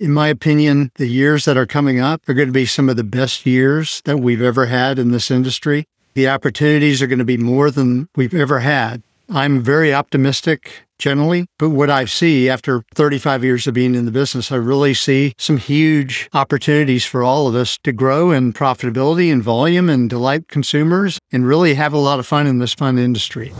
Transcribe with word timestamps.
In 0.00 0.14
my 0.14 0.28
opinion, 0.28 0.90
the 0.94 1.06
years 1.06 1.44
that 1.44 1.58
are 1.58 1.66
coming 1.66 2.00
up 2.00 2.26
are 2.26 2.32
going 2.32 2.48
to 2.48 2.52
be 2.52 2.64
some 2.64 2.88
of 2.88 2.96
the 2.96 3.04
best 3.04 3.44
years 3.44 4.00
that 4.06 4.16
we've 4.16 4.40
ever 4.40 4.64
had 4.64 4.98
in 4.98 5.10
this 5.10 5.30
industry. 5.30 5.84
The 6.14 6.26
opportunities 6.26 7.02
are 7.02 7.06
going 7.06 7.18
to 7.18 7.24
be 7.26 7.36
more 7.36 7.70
than 7.70 8.08
we've 8.16 8.32
ever 8.32 8.60
had. 8.60 9.02
I'm 9.28 9.60
very 9.60 9.92
optimistic 9.92 10.86
generally, 10.98 11.44
but 11.58 11.68
what 11.68 11.90
I 11.90 12.06
see 12.06 12.48
after 12.48 12.82
35 12.94 13.44
years 13.44 13.66
of 13.66 13.74
being 13.74 13.94
in 13.94 14.06
the 14.06 14.10
business, 14.10 14.50
I 14.50 14.56
really 14.56 14.94
see 14.94 15.34
some 15.36 15.58
huge 15.58 16.30
opportunities 16.32 17.04
for 17.04 17.22
all 17.22 17.46
of 17.46 17.54
us 17.54 17.76
to 17.84 17.92
grow 17.92 18.30
in 18.30 18.54
profitability 18.54 19.30
and 19.30 19.42
volume 19.42 19.90
and 19.90 20.08
delight 20.08 20.48
consumers 20.48 21.18
and 21.30 21.46
really 21.46 21.74
have 21.74 21.92
a 21.92 21.98
lot 21.98 22.18
of 22.18 22.26
fun 22.26 22.46
in 22.46 22.58
this 22.58 22.72
fun 22.72 22.96
industry. 22.96 23.52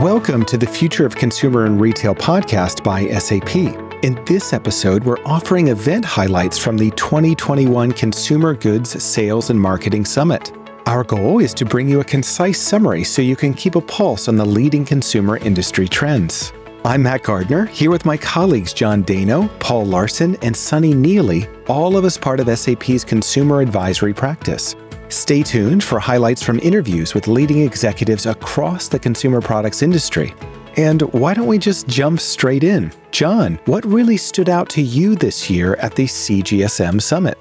Welcome 0.00 0.46
to 0.46 0.56
the 0.56 0.66
Future 0.66 1.04
of 1.04 1.16
Consumer 1.16 1.66
and 1.66 1.78
Retail 1.78 2.14
podcast 2.14 2.82
by 2.82 3.08
SAP. 3.18 3.87
In 4.04 4.24
this 4.26 4.52
episode, 4.52 5.02
we're 5.02 5.18
offering 5.24 5.68
event 5.68 6.04
highlights 6.04 6.56
from 6.56 6.76
the 6.76 6.92
2021 6.92 7.90
Consumer 7.90 8.54
Goods 8.54 9.02
Sales 9.02 9.50
and 9.50 9.60
Marketing 9.60 10.04
Summit. 10.04 10.52
Our 10.86 11.02
goal 11.02 11.40
is 11.40 11.52
to 11.54 11.64
bring 11.64 11.88
you 11.88 11.98
a 11.98 12.04
concise 12.04 12.60
summary 12.60 13.02
so 13.02 13.22
you 13.22 13.34
can 13.34 13.52
keep 13.52 13.74
a 13.74 13.80
pulse 13.80 14.28
on 14.28 14.36
the 14.36 14.44
leading 14.44 14.84
consumer 14.84 15.38
industry 15.38 15.88
trends. 15.88 16.52
I'm 16.84 17.02
Matt 17.02 17.24
Gardner, 17.24 17.66
here 17.66 17.90
with 17.90 18.04
my 18.04 18.16
colleagues 18.16 18.72
John 18.72 19.02
Dano, 19.02 19.48
Paul 19.58 19.84
Larson, 19.86 20.36
and 20.42 20.56
Sunny 20.56 20.94
Neely, 20.94 21.48
all 21.66 21.96
of 21.96 22.04
us 22.04 22.16
part 22.16 22.38
of 22.38 22.56
SAP's 22.56 23.02
consumer 23.02 23.62
advisory 23.62 24.14
practice. 24.14 24.76
Stay 25.08 25.42
tuned 25.42 25.82
for 25.82 25.98
highlights 25.98 26.44
from 26.44 26.60
interviews 26.60 27.14
with 27.14 27.26
leading 27.26 27.62
executives 27.62 28.26
across 28.26 28.86
the 28.86 28.98
consumer 29.00 29.40
products 29.40 29.82
industry. 29.82 30.34
And 30.78 31.02
why 31.12 31.34
don't 31.34 31.48
we 31.48 31.58
just 31.58 31.88
jump 31.88 32.20
straight 32.20 32.62
in? 32.62 32.92
John, 33.10 33.58
what 33.64 33.84
really 33.84 34.16
stood 34.16 34.48
out 34.48 34.68
to 34.70 34.80
you 34.80 35.16
this 35.16 35.50
year 35.50 35.74
at 35.80 35.96
the 35.96 36.04
CGSM 36.04 37.02
Summit? 37.02 37.36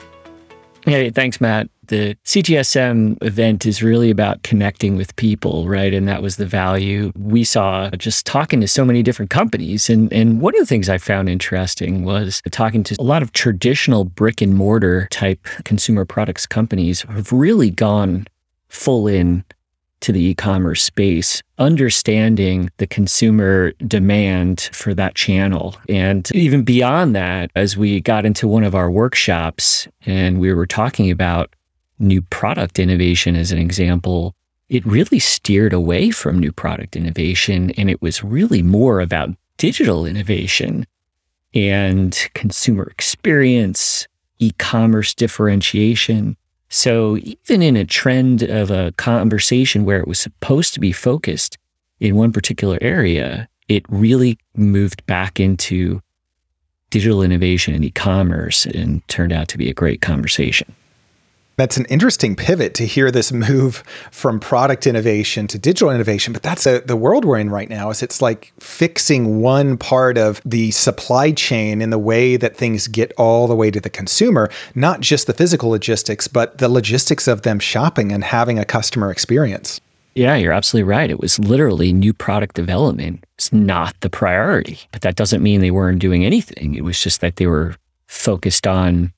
Hey, 0.85 1.11
thanks, 1.11 1.39
Matt. 1.39 1.69
The 1.85 2.15
CGSM 2.25 3.21
event 3.23 3.67
is 3.67 3.83
really 3.83 4.09
about 4.09 4.41
connecting 4.41 4.97
with 4.97 5.15
people, 5.17 5.67
right? 5.67 5.93
And 5.93 6.07
that 6.07 6.23
was 6.23 6.37
the 6.37 6.47
value 6.47 7.11
we 7.15 7.43
saw 7.43 7.91
just 7.91 8.25
talking 8.25 8.59
to 8.61 8.67
so 8.67 8.83
many 8.83 9.03
different 9.03 9.29
companies. 9.29 9.87
And, 9.87 10.11
and 10.11 10.41
one 10.41 10.55
of 10.55 10.59
the 10.59 10.65
things 10.65 10.89
I 10.89 10.97
found 10.97 11.29
interesting 11.29 12.05
was 12.05 12.41
talking 12.49 12.83
to 12.85 12.95
a 12.99 13.03
lot 13.03 13.21
of 13.21 13.33
traditional 13.33 14.03
brick 14.03 14.41
and 14.41 14.55
mortar 14.55 15.07
type 15.11 15.45
consumer 15.63 16.05
products 16.05 16.47
companies 16.47 17.03
have 17.03 17.31
really 17.31 17.69
gone 17.69 18.25
full 18.67 19.07
in 19.07 19.43
to 20.01 20.11
the 20.11 20.23
e-commerce 20.23 20.83
space, 20.83 21.41
understanding 21.57 22.69
the 22.77 22.87
consumer 22.87 23.71
demand 23.85 24.69
for 24.71 24.93
that 24.93 25.15
channel. 25.15 25.75
And 25.89 26.29
even 26.33 26.63
beyond 26.63 27.15
that, 27.15 27.51
as 27.55 27.75
we 27.77 28.01
got 28.01 28.25
into 28.25 28.47
one 28.47 28.63
of 28.63 28.75
our 28.75 28.91
workshops 28.91 29.87
and 30.05 30.39
we 30.39 30.53
were 30.53 30.67
talking 30.67 31.09
about 31.09 31.53
new 31.99 32.21
product 32.21 32.79
innovation 32.79 33.35
as 33.35 33.51
an 33.51 33.57
example, 33.57 34.35
it 34.69 34.85
really 34.85 35.19
steered 35.19 35.73
away 35.73 36.11
from 36.11 36.39
new 36.39 36.51
product 36.51 36.95
innovation 36.95 37.71
and 37.71 37.89
it 37.89 38.01
was 38.01 38.23
really 38.23 38.61
more 38.61 38.99
about 38.99 39.29
digital 39.57 40.05
innovation 40.05 40.85
and 41.53 42.29
consumer 42.33 42.83
experience, 42.83 44.07
e-commerce 44.39 45.13
differentiation. 45.15 46.37
So 46.69 47.17
even 47.17 47.61
in 47.61 47.75
a 47.75 47.85
trend 47.85 48.43
of 48.43 48.71
a 48.71 48.91
conversation 48.97 49.85
where 49.85 49.99
it 49.99 50.07
was 50.07 50.19
supposed 50.19 50.73
to 50.73 50.79
be 50.79 50.91
focused 50.91 51.57
in 51.99 52.15
one 52.15 52.31
particular 52.31 52.77
area, 52.81 53.47
it 53.67 53.83
really 53.89 54.37
moved 54.55 55.05
back 55.05 55.39
into 55.39 56.01
digital 56.89 57.21
innovation 57.21 57.73
and 57.73 57.83
e-commerce 57.83 58.65
and 58.65 59.05
turned 59.07 59.33
out 59.33 59.47
to 59.49 59.57
be 59.57 59.69
a 59.69 59.73
great 59.73 60.01
conversation. 60.01 60.73
That's 61.57 61.75
an 61.75 61.85
interesting 61.85 62.35
pivot 62.35 62.75
to 62.75 62.85
hear 62.85 63.09
this 63.09 63.31
move 63.31 63.83
from 64.11 64.39
product 64.39 64.85
innovation 64.85 65.47
to 65.47 65.57
digital 65.57 65.89
innovation. 65.89 66.31
But 66.31 66.43
that's 66.43 66.67
a, 66.67 66.81
the 66.81 66.95
world 66.95 67.25
we're 67.25 67.39
in 67.39 67.49
right 67.49 67.67
now. 67.67 67.89
Is 67.89 68.03
it's 68.03 68.21
like 68.21 68.53
fixing 68.59 69.41
one 69.41 69.75
part 69.75 70.19
of 70.19 70.39
the 70.45 70.69
supply 70.69 71.31
chain 71.31 71.81
in 71.81 71.89
the 71.89 71.97
way 71.97 72.37
that 72.37 72.55
things 72.55 72.87
get 72.87 73.11
all 73.17 73.47
the 73.47 73.55
way 73.55 73.71
to 73.71 73.81
the 73.81 73.89
consumer, 73.89 74.49
not 74.75 74.99
just 75.01 75.25
the 75.25 75.33
physical 75.33 75.71
logistics, 75.71 76.27
but 76.27 76.59
the 76.59 76.69
logistics 76.69 77.27
of 77.27 77.41
them 77.41 77.57
shopping 77.57 78.11
and 78.11 78.23
having 78.23 78.59
a 78.59 78.65
customer 78.65 79.09
experience. 79.09 79.81
Yeah, 80.13 80.35
you're 80.35 80.53
absolutely 80.53 80.89
right. 80.89 81.09
It 81.09 81.19
was 81.19 81.39
literally 81.39 81.91
new 81.91 82.13
product 82.13 82.55
development. 82.55 83.23
It's 83.35 83.51
not 83.51 83.95
the 84.01 84.09
priority, 84.09 84.79
but 84.91 85.01
that 85.01 85.15
doesn't 85.15 85.43
mean 85.43 85.61
they 85.61 85.71
weren't 85.71 85.99
doing 85.99 86.23
anything. 86.23 86.75
It 86.75 86.83
was 86.83 87.01
just 87.01 87.21
that 87.21 87.35
they 87.35 87.47
were 87.47 87.75
focused 88.07 88.65
on 88.65 89.13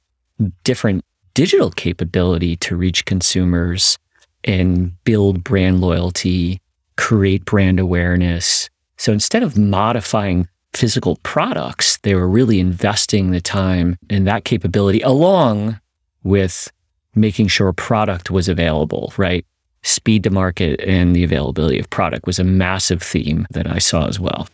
different 0.63 1.03
digital 1.33 1.71
capability 1.71 2.55
to 2.57 2.75
reach 2.75 3.05
consumers 3.05 3.97
and 4.43 4.91
build 5.03 5.43
brand 5.43 5.81
loyalty, 5.81 6.61
create 6.97 7.45
brand 7.45 7.79
awareness. 7.79 8.69
So 8.97 9.11
instead 9.11 9.43
of 9.43 9.57
modifying 9.57 10.47
physical 10.73 11.17
products, 11.23 11.97
they 11.97 12.15
were 12.15 12.27
really 12.27 12.59
investing 12.59 13.31
the 13.31 13.41
time 13.41 13.97
in 14.09 14.25
that 14.25 14.45
capability 14.45 15.01
along 15.01 15.79
with 16.23 16.71
making 17.15 17.47
sure 17.47 17.73
product 17.73 18.29
was 18.29 18.47
available, 18.47 19.13
right? 19.17 19.45
Speed 19.81 20.23
to 20.23 20.29
market 20.29 20.79
and 20.81 21.15
the 21.15 21.23
availability 21.23 21.79
of 21.79 21.89
product 21.89 22.25
was 22.27 22.39
a 22.39 22.43
massive 22.43 23.01
theme 23.01 23.47
that 23.51 23.67
I 23.67 23.79
saw 23.79 24.07
as 24.07 24.19
well. 24.19 24.47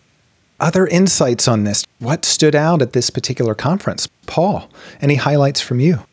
Other 0.60 0.88
insights 0.88 1.48
on 1.48 1.64
this? 1.66 1.84
What 2.00 2.24
stood 2.24 2.56
out 2.56 2.82
at 2.82 2.94
this 2.94 3.10
particular 3.10 3.56
conference? 3.56 4.08
Paul, 4.26 4.70
any 5.02 5.16
highlights 5.16 5.60
from 5.60 5.80
you? 5.80 6.06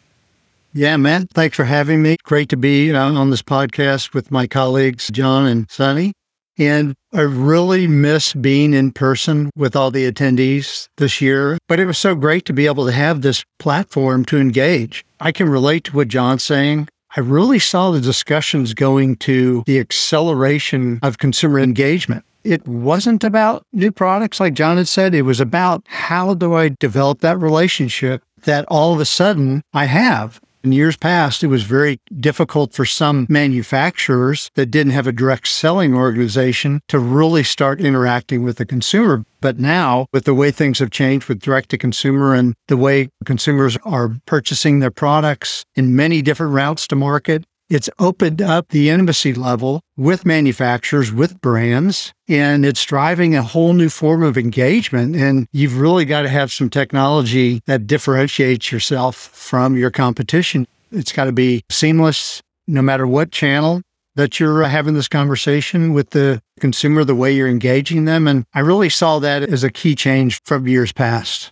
Yeah, 0.74 0.96
Matt, 0.96 1.28
thanks 1.34 1.56
for 1.56 1.64
having 1.64 2.00
me. 2.00 2.16
Great 2.22 2.48
to 2.48 2.56
be 2.56 2.94
on 2.94 3.28
this 3.28 3.42
podcast 3.42 4.14
with 4.14 4.30
my 4.30 4.46
colleagues, 4.46 5.10
John 5.12 5.46
and 5.46 5.70
Sunny. 5.70 6.14
And 6.58 6.94
I 7.12 7.20
really 7.22 7.86
miss 7.86 8.32
being 8.32 8.72
in 8.72 8.90
person 8.92 9.50
with 9.54 9.76
all 9.76 9.90
the 9.90 10.10
attendees 10.10 10.88
this 10.96 11.20
year, 11.20 11.58
but 11.68 11.78
it 11.78 11.84
was 11.84 11.98
so 11.98 12.14
great 12.14 12.46
to 12.46 12.54
be 12.54 12.66
able 12.66 12.86
to 12.86 12.92
have 12.92 13.20
this 13.20 13.44
platform 13.58 14.24
to 14.26 14.38
engage. 14.38 15.04
I 15.20 15.30
can 15.30 15.48
relate 15.48 15.84
to 15.84 15.96
what 15.96 16.08
John's 16.08 16.44
saying. 16.44 16.88
I 17.16 17.20
really 17.20 17.58
saw 17.58 17.90
the 17.90 18.00
discussions 18.00 18.72
going 18.72 19.16
to 19.16 19.64
the 19.66 19.78
acceleration 19.78 21.00
of 21.02 21.18
consumer 21.18 21.58
engagement. 21.58 22.24
It 22.44 22.66
wasn't 22.66 23.24
about 23.24 23.66
new 23.74 23.92
products, 23.92 24.40
like 24.40 24.54
John 24.54 24.78
had 24.78 24.88
said. 24.88 25.14
It 25.14 25.22
was 25.22 25.38
about 25.38 25.84
how 25.86 26.32
do 26.32 26.54
I 26.54 26.70
develop 26.80 27.20
that 27.20 27.38
relationship 27.38 28.22
that 28.44 28.64
all 28.68 28.94
of 28.94 29.00
a 29.00 29.04
sudden 29.04 29.62
I 29.74 29.84
have. 29.84 30.40
In 30.64 30.70
years 30.70 30.96
past, 30.96 31.42
it 31.42 31.48
was 31.48 31.64
very 31.64 31.98
difficult 32.20 32.72
for 32.72 32.84
some 32.84 33.26
manufacturers 33.28 34.48
that 34.54 34.66
didn't 34.66 34.92
have 34.92 35.08
a 35.08 35.12
direct 35.12 35.48
selling 35.48 35.92
organization 35.92 36.80
to 36.86 37.00
really 37.00 37.42
start 37.42 37.80
interacting 37.80 38.44
with 38.44 38.58
the 38.58 38.66
consumer. 38.66 39.24
But 39.40 39.58
now, 39.58 40.06
with 40.12 40.24
the 40.24 40.34
way 40.34 40.52
things 40.52 40.78
have 40.78 40.92
changed 40.92 41.28
with 41.28 41.40
direct 41.40 41.70
to 41.70 41.78
consumer 41.78 42.32
and 42.32 42.54
the 42.68 42.76
way 42.76 43.08
consumers 43.24 43.76
are 43.84 44.16
purchasing 44.24 44.78
their 44.78 44.92
products 44.92 45.64
in 45.74 45.96
many 45.96 46.22
different 46.22 46.52
routes 46.52 46.86
to 46.88 46.96
market, 46.96 47.44
it's 47.72 47.88
opened 47.98 48.42
up 48.42 48.68
the 48.68 48.90
intimacy 48.90 49.32
level 49.32 49.80
with 49.96 50.26
manufacturers, 50.26 51.10
with 51.10 51.40
brands, 51.40 52.12
and 52.28 52.66
it's 52.66 52.84
driving 52.84 53.34
a 53.34 53.42
whole 53.42 53.72
new 53.72 53.88
form 53.88 54.22
of 54.22 54.36
engagement. 54.36 55.16
And 55.16 55.46
you've 55.52 55.78
really 55.78 56.04
got 56.04 56.22
to 56.22 56.28
have 56.28 56.52
some 56.52 56.68
technology 56.68 57.62
that 57.64 57.86
differentiates 57.86 58.70
yourself 58.70 59.16
from 59.16 59.74
your 59.74 59.90
competition. 59.90 60.66
It's 60.90 61.12
got 61.12 61.24
to 61.24 61.32
be 61.32 61.64
seamless 61.70 62.42
no 62.66 62.82
matter 62.82 63.06
what 63.06 63.30
channel 63.30 63.80
that 64.16 64.38
you're 64.38 64.62
uh, 64.62 64.68
having 64.68 64.92
this 64.92 65.08
conversation 65.08 65.94
with 65.94 66.10
the 66.10 66.42
consumer, 66.60 67.04
the 67.04 67.14
way 67.14 67.32
you're 67.32 67.48
engaging 67.48 68.04
them. 68.04 68.28
And 68.28 68.44
I 68.52 68.60
really 68.60 68.90
saw 68.90 69.18
that 69.20 69.42
as 69.42 69.64
a 69.64 69.70
key 69.70 69.94
change 69.94 70.42
from 70.44 70.68
years 70.68 70.92
past. 70.92 71.50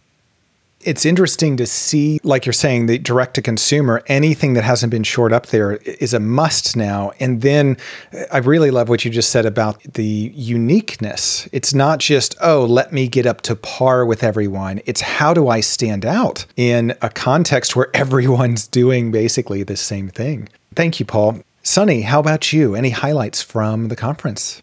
It's 0.83 1.05
interesting 1.05 1.59
to 1.59 1.67
see, 1.67 2.21
like 2.25 2.47
you're 2.47 2.55
saying, 2.55 2.87
the 2.87 2.99
direct 2.99 3.35
to 3.35 3.43
consumer, 3.43 4.03
anything 4.07 4.55
that 4.55 4.65
hasn't 4.65 4.91
been 4.91 5.03
shored 5.03 5.33
up 5.33 5.47
there 5.47 5.75
is 5.77 6.15
a 6.15 6.21
must 6.21 6.75
now. 6.75 7.13
And 7.21 7.43
then 7.43 7.77
uh, 8.15 8.25
I 8.33 8.39
really 8.39 8.71
love 8.71 8.89
what 8.89 9.05
you 9.05 9.11
just 9.11 9.31
said 9.31 9.45
about 9.45 9.83
the 9.83 10.33
uniqueness. 10.35 11.49
It's 11.53 11.75
not 11.75 11.99
just, 11.99 12.35
oh, 12.41 12.65
let 12.65 12.95
me 12.95 13.09
get 13.09 13.27
up 13.27 13.43
to 13.43 13.57
par 13.57 14.07
with 14.07 14.25
everyone. 14.25 14.81
It's 14.87 15.03
how 15.03 15.35
do 15.35 15.49
I 15.49 15.61
stand 15.61 16.07
out 16.07 16.47
in 16.57 16.97
a 17.03 17.11
context 17.11 17.77
where 17.77 17.91
everyone's 17.95 18.67
doing 18.67 19.13
basically 19.13 19.63
the 19.63 19.77
same 19.77 20.09
thing. 20.09 20.49
Thank 20.75 20.99
you, 20.99 21.05
Paul. 21.05 21.41
Sunny, 21.63 22.03
how 22.03 22.21
about 22.21 22.55
you? 22.55 22.75
Any 22.75 22.91
highlights 22.91 23.43
from 23.43 23.89
the 23.89 23.97
conference? 23.97 24.63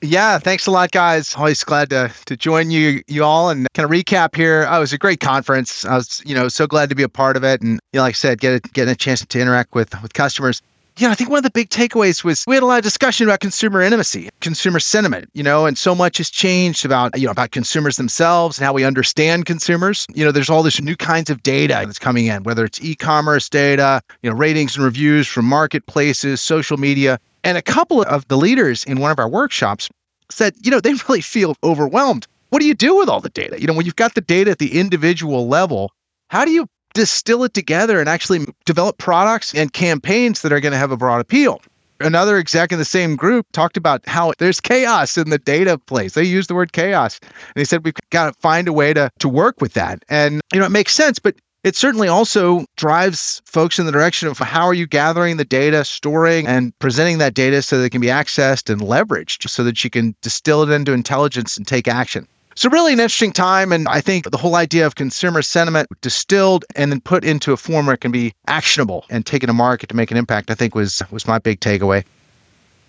Yeah, 0.00 0.38
thanks 0.38 0.66
a 0.66 0.70
lot, 0.70 0.92
guys. 0.92 1.34
Always 1.34 1.64
glad 1.64 1.90
to 1.90 2.12
to 2.26 2.36
join 2.36 2.70
you 2.70 3.02
you 3.08 3.24
all 3.24 3.50
and 3.50 3.66
kind 3.74 3.84
of 3.84 3.90
recap 3.90 4.36
here. 4.36 4.64
Oh, 4.70 4.76
it 4.76 4.80
was 4.80 4.92
a 4.92 4.98
great 4.98 5.18
conference. 5.20 5.84
I 5.84 5.96
was, 5.96 6.22
you 6.24 6.34
know, 6.36 6.48
so 6.48 6.66
glad 6.68 6.88
to 6.90 6.94
be 6.94 7.02
a 7.02 7.08
part 7.08 7.36
of 7.36 7.42
it, 7.42 7.60
and 7.62 7.80
you 7.92 7.98
know, 7.98 8.02
like 8.02 8.12
I 8.12 8.14
said, 8.14 8.40
get 8.40 8.64
a, 8.64 8.68
getting 8.70 8.92
a 8.92 8.96
chance 8.96 9.26
to 9.26 9.40
interact 9.40 9.74
with 9.74 10.00
with 10.00 10.14
customers. 10.14 10.62
you 10.98 11.06
know, 11.06 11.12
I 11.12 11.14
think 11.14 11.30
one 11.30 11.38
of 11.38 11.44
the 11.44 11.50
big 11.50 11.70
takeaways 11.70 12.24
was 12.24 12.44
we 12.46 12.56
had 12.56 12.62
a 12.62 12.66
lot 12.66 12.78
of 12.78 12.82
discussion 12.82 13.26
about 13.26 13.40
consumer 13.40 13.80
intimacy, 13.80 14.28
consumer 14.40 14.80
sentiment, 14.80 15.30
you 15.32 15.42
know, 15.44 15.64
and 15.66 15.78
so 15.78 15.94
much 15.94 16.18
has 16.18 16.28
changed 16.28 16.84
about, 16.84 17.16
you 17.18 17.26
know, 17.26 17.30
about 17.30 17.52
consumers 17.52 17.96
themselves 17.96 18.58
and 18.58 18.64
how 18.64 18.72
we 18.72 18.84
understand 18.84 19.46
consumers. 19.46 20.06
You 20.12 20.24
know, 20.24 20.32
there's 20.32 20.50
all 20.50 20.62
this 20.64 20.80
new 20.80 20.96
kinds 20.96 21.30
of 21.30 21.42
data 21.42 21.74
that's 21.86 22.00
coming 22.00 22.26
in, 22.26 22.42
whether 22.42 22.64
it's 22.64 22.82
e-commerce 22.82 23.48
data, 23.48 24.02
you 24.22 24.30
know, 24.30 24.36
ratings 24.36 24.74
and 24.76 24.84
reviews 24.84 25.28
from 25.28 25.44
marketplaces, 25.44 26.40
social 26.40 26.76
media. 26.78 27.18
And 27.44 27.56
a 27.56 27.62
couple 27.62 28.02
of 28.02 28.26
the 28.28 28.36
leaders 28.36 28.84
in 28.84 29.00
one 29.00 29.10
of 29.10 29.18
our 29.18 29.28
workshops 29.28 29.88
said, 30.30 30.54
you 30.62 30.70
know, 30.70 30.80
they 30.80 30.94
really 31.08 31.20
feel 31.20 31.56
overwhelmed. 31.62 32.26
What 32.50 32.60
do 32.60 32.66
you 32.66 32.74
do 32.74 32.96
with 32.96 33.08
all 33.08 33.20
the 33.20 33.28
data? 33.28 33.60
You 33.60 33.66
know, 33.66 33.74
when 33.74 33.84
you've 33.84 33.96
got 33.96 34.14
the 34.14 34.20
data 34.20 34.52
at 34.52 34.58
the 34.58 34.78
individual 34.78 35.48
level, 35.48 35.92
how 36.28 36.44
do 36.44 36.50
you 36.50 36.66
distill 36.94 37.44
it 37.44 37.54
together 37.54 38.00
and 38.00 38.08
actually 38.08 38.46
develop 38.64 38.98
products 38.98 39.54
and 39.54 39.72
campaigns 39.72 40.40
that 40.42 40.52
are 40.52 40.60
going 40.60 40.72
to 40.72 40.78
have 40.78 40.90
a 40.90 40.96
broad 40.96 41.20
appeal? 41.20 41.60
Another 42.00 42.36
exec 42.36 42.70
in 42.70 42.78
the 42.78 42.84
same 42.84 43.16
group 43.16 43.46
talked 43.52 43.76
about 43.76 44.06
how 44.06 44.32
there's 44.38 44.60
chaos 44.60 45.18
in 45.18 45.30
the 45.30 45.38
data 45.38 45.78
place. 45.78 46.14
They 46.14 46.22
used 46.22 46.48
the 46.48 46.54
word 46.54 46.72
chaos. 46.72 47.18
And 47.22 47.56
he 47.56 47.64
said, 47.64 47.84
we've 47.84 47.94
got 48.10 48.32
to 48.32 48.40
find 48.40 48.68
a 48.68 48.72
way 48.72 48.94
to, 48.94 49.10
to 49.18 49.28
work 49.28 49.60
with 49.60 49.74
that. 49.74 50.04
And, 50.08 50.40
you 50.52 50.60
know, 50.60 50.66
it 50.66 50.70
makes 50.70 50.94
sense, 50.94 51.18
but 51.18 51.34
it 51.64 51.76
certainly 51.76 52.08
also 52.08 52.64
drives 52.76 53.42
folks 53.44 53.78
in 53.78 53.86
the 53.86 53.92
direction 53.92 54.28
of 54.28 54.38
how 54.38 54.64
are 54.64 54.74
you 54.74 54.86
gathering 54.86 55.36
the 55.36 55.44
data, 55.44 55.84
storing 55.84 56.46
and 56.46 56.76
presenting 56.78 57.18
that 57.18 57.34
data 57.34 57.62
so 57.62 57.78
that 57.78 57.84
it 57.84 57.90
can 57.90 58.00
be 58.00 58.06
accessed 58.06 58.70
and 58.70 58.80
leveraged 58.80 59.48
so 59.48 59.64
that 59.64 59.82
you 59.82 59.90
can 59.90 60.14
distill 60.22 60.62
it 60.62 60.70
into 60.70 60.92
intelligence 60.92 61.56
and 61.56 61.66
take 61.66 61.88
action. 61.88 62.26
So, 62.54 62.68
really 62.70 62.92
an 62.92 62.98
interesting 62.98 63.30
time. 63.30 63.70
And 63.70 63.86
I 63.86 64.00
think 64.00 64.28
the 64.30 64.36
whole 64.36 64.56
idea 64.56 64.84
of 64.84 64.96
consumer 64.96 65.42
sentiment 65.42 65.88
distilled 66.00 66.64
and 66.74 66.90
then 66.90 67.00
put 67.00 67.24
into 67.24 67.52
a 67.52 67.56
form 67.56 67.86
where 67.86 67.94
it 67.94 68.00
can 68.00 68.10
be 68.10 68.34
actionable 68.48 69.04
and 69.10 69.24
taken 69.24 69.46
to 69.46 69.52
market 69.52 69.88
to 69.90 69.96
make 69.96 70.10
an 70.10 70.16
impact, 70.16 70.50
I 70.50 70.54
think 70.54 70.74
was 70.74 71.00
was 71.12 71.26
my 71.26 71.38
big 71.38 71.60
takeaway. 71.60 72.04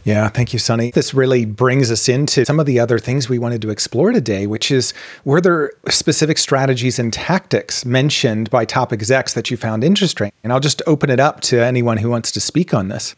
Yeah, 0.04 0.30
thank 0.30 0.54
you, 0.54 0.60
Sunny. 0.60 0.92
This 0.92 1.13
really 1.13 1.46
brings 1.46 1.92
us 1.92 2.07
into 2.07 2.46
some 2.46 2.60
of 2.60 2.66
the 2.66 2.80
other 2.80 3.00
things 3.00 3.28
we 3.28 3.38
wanted 3.38 3.62
to 3.63 3.69
explore 3.69 4.12
today, 4.12 4.48
which 4.48 4.72
is 4.72 4.94
were 5.25 5.42
there 5.42 5.72
specific 5.90 6.38
strategies 6.38 7.00
and 7.00 7.12
tactics 7.12 7.86
mentioned 7.86 8.50
by 8.50 8.66
top 8.66 8.94
execs 8.94 9.34
that 9.34 9.51
you 9.51 9.57
found 9.57 9.84
interesting? 9.84 10.31
And 10.44 10.54
I'll 10.54 10.62
just 10.62 10.81
open 10.88 11.10
it 11.10 11.19
up 11.19 11.42
to 11.42 11.63
anyone 11.63 11.98
who 11.98 12.10
wants 12.10 12.31
to 12.31 12.40
speak 12.40 12.74
on 12.74 12.88
this. 12.88 13.16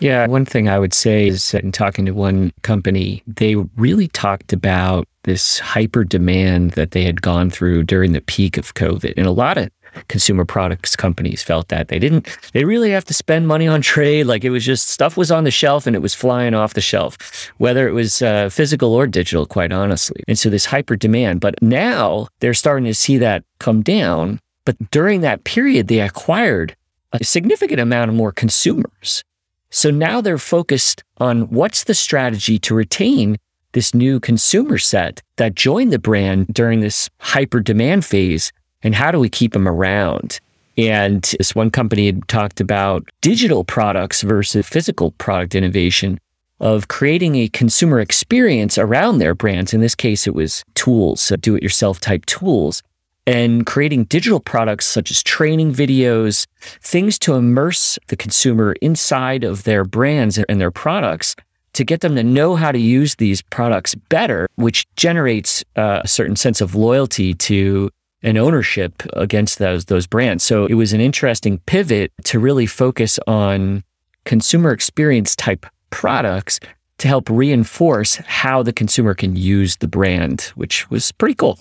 Yeah, 0.00 0.26
one 0.26 0.44
thing 0.44 0.68
I 0.68 0.80
would 0.80 0.92
say 0.92 1.28
is 1.28 1.54
in 1.54 1.70
talking 1.70 2.04
to 2.06 2.12
one 2.12 2.52
company, 2.62 3.22
they 3.26 3.54
really 3.54 4.08
talked 4.08 4.52
about 4.52 5.06
this 5.22 5.60
hyper 5.60 6.02
demand 6.02 6.72
that 6.72 6.90
they 6.90 7.04
had 7.04 7.22
gone 7.22 7.50
through 7.50 7.84
during 7.84 8.12
the 8.12 8.20
peak 8.20 8.56
of 8.56 8.74
COVID. 8.74 9.14
And 9.16 9.26
a 9.26 9.30
lot 9.30 9.58
of 9.58 9.70
consumer 10.08 10.44
products 10.44 10.96
companies 10.96 11.42
felt 11.42 11.68
that. 11.68 11.88
They 11.88 11.98
didn't 11.98 12.28
they 12.52 12.64
really 12.64 12.90
have 12.90 13.04
to 13.06 13.14
spend 13.14 13.48
money 13.48 13.66
on 13.66 13.82
trade. 13.82 14.24
Like 14.24 14.44
it 14.44 14.50
was 14.50 14.64
just 14.64 14.88
stuff 14.88 15.16
was 15.16 15.30
on 15.30 15.44
the 15.44 15.50
shelf 15.50 15.86
and 15.86 15.96
it 15.96 16.02
was 16.02 16.14
flying 16.14 16.54
off 16.54 16.74
the 16.74 16.80
shelf 16.80 17.50
whether 17.58 17.88
it 17.88 17.92
was 17.92 18.22
uh, 18.22 18.48
physical 18.48 18.94
or 18.94 19.06
digital 19.06 19.46
quite 19.46 19.72
honestly. 19.72 20.22
And 20.28 20.38
so 20.38 20.50
this 20.50 20.66
hyper 20.66 20.96
demand 20.96 21.40
but 21.40 21.60
now 21.62 22.28
they're 22.40 22.54
starting 22.54 22.86
to 22.86 22.94
see 22.94 23.18
that 23.18 23.44
come 23.58 23.82
down. 23.82 24.40
But 24.64 24.90
during 24.90 25.20
that 25.22 25.44
period 25.44 25.88
they 25.88 26.00
acquired 26.00 26.76
a 27.12 27.24
significant 27.24 27.80
amount 27.80 28.10
of 28.10 28.16
more 28.16 28.32
consumers. 28.32 29.22
So 29.70 29.90
now 29.90 30.20
they're 30.20 30.38
focused 30.38 31.02
on 31.18 31.48
what's 31.48 31.84
the 31.84 31.94
strategy 31.94 32.58
to 32.60 32.74
retain 32.74 33.38
this 33.72 33.94
new 33.94 34.20
consumer 34.20 34.78
set 34.78 35.22
that 35.36 35.54
joined 35.54 35.92
the 35.92 35.98
brand 35.98 36.46
during 36.48 36.80
this 36.80 37.08
hyper 37.20 37.60
demand 37.60 38.04
phase 38.04 38.52
and 38.82 38.94
how 38.94 39.10
do 39.10 39.18
we 39.18 39.28
keep 39.28 39.52
them 39.52 39.68
around? 39.68 40.40
And 40.78 41.22
this 41.38 41.54
one 41.54 41.70
company 41.70 42.06
had 42.06 42.26
talked 42.28 42.60
about 42.60 43.08
digital 43.20 43.64
products 43.64 44.22
versus 44.22 44.66
physical 44.66 45.10
product 45.12 45.54
innovation 45.54 46.18
of 46.60 46.88
creating 46.88 47.36
a 47.36 47.48
consumer 47.48 48.00
experience 48.00 48.78
around 48.78 49.18
their 49.18 49.34
brands. 49.34 49.74
In 49.74 49.80
this 49.80 49.94
case, 49.94 50.26
it 50.26 50.34
was 50.34 50.64
tools, 50.74 51.20
so 51.20 51.36
do 51.36 51.56
it 51.56 51.62
yourself 51.62 52.00
type 52.00 52.24
tools 52.26 52.82
and 53.26 53.66
creating 53.66 54.04
digital 54.04 54.40
products 54.40 54.86
such 54.86 55.10
as 55.10 55.22
training 55.22 55.72
videos, 55.72 56.46
things 56.60 57.18
to 57.20 57.34
immerse 57.34 57.98
the 58.08 58.16
consumer 58.16 58.74
inside 58.80 59.44
of 59.44 59.64
their 59.64 59.84
brands 59.84 60.38
and 60.38 60.60
their 60.60 60.70
products 60.70 61.36
to 61.74 61.84
get 61.84 62.00
them 62.00 62.16
to 62.16 62.22
know 62.22 62.54
how 62.54 62.70
to 62.70 62.78
use 62.78 63.14
these 63.16 63.40
products 63.42 63.94
better, 63.94 64.48
which 64.56 64.86
generates 64.96 65.64
uh, 65.76 66.00
a 66.04 66.08
certain 66.08 66.36
sense 66.36 66.60
of 66.60 66.74
loyalty 66.74 67.32
to 67.32 67.90
an 68.22 68.36
ownership 68.36 69.02
against 69.14 69.58
those 69.58 69.86
those 69.86 70.06
brands. 70.06 70.44
So 70.44 70.66
it 70.66 70.74
was 70.74 70.92
an 70.92 71.00
interesting 71.00 71.58
pivot 71.66 72.12
to 72.24 72.38
really 72.38 72.66
focus 72.66 73.18
on 73.26 73.84
consumer 74.24 74.70
experience 74.72 75.34
type 75.34 75.66
products 75.90 76.60
to 76.98 77.08
help 77.08 77.28
reinforce 77.28 78.16
how 78.16 78.62
the 78.62 78.72
consumer 78.72 79.14
can 79.14 79.34
use 79.34 79.76
the 79.78 79.88
brand, 79.88 80.52
which 80.54 80.88
was 80.88 81.10
pretty 81.12 81.34
cool. 81.34 81.58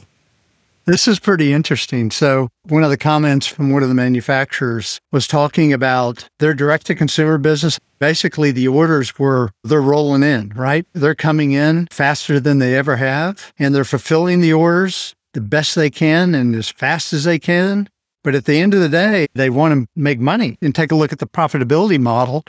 This 0.86 1.08
is 1.08 1.20
pretty 1.20 1.54
interesting. 1.54 2.10
So, 2.10 2.50
one 2.64 2.84
of 2.84 2.90
the 2.90 2.98
comments 2.98 3.46
from 3.46 3.72
one 3.72 3.84
of 3.84 3.90
the 3.90 3.96
manufacturers 3.96 5.00
was 5.12 5.28
talking 5.28 5.74
about 5.74 6.28
their 6.40 6.56
direct 6.56 6.88
to 6.88 6.96
consumer 6.96 7.38
business. 7.38 7.80
Basically, 8.00 8.52
the 8.52 8.68
orders 8.68 9.18
were 9.20 9.52
they're 9.64 9.82
rolling 9.82 10.24
in, 10.24 10.50
right? 10.56 10.86
They're 10.94 11.14
coming 11.14 11.52
in 11.52 11.88
faster 11.92 12.40
than 12.40 12.58
they 12.58 12.76
ever 12.76 12.96
have, 12.96 13.54
and 13.60 13.76
they're 13.76 13.84
fulfilling 13.84 14.42
the 14.42 14.54
orders 14.54 15.14
the 15.34 15.42
best 15.42 15.76
they 15.76 15.90
can 15.90 16.36
and 16.36 16.56
as 16.56 16.70
fast 16.70 17.14
as 17.14 17.24
they 17.24 17.40
can. 17.40 17.90
But 18.24 18.36
at 18.36 18.46
the 18.46 18.60
end 18.60 18.74
of 18.74 18.82
the 18.82 18.90
day, 18.90 19.28
they 19.34 19.50
want 19.50 19.74
to 19.74 19.88
make 19.96 20.20
money 20.20 20.58
and 20.62 20.76
take 20.76 20.92
a 20.92 20.96
look 20.96 21.12
at 21.12 21.20
the 21.20 21.28
profitability 21.28 22.00
model 22.00 22.44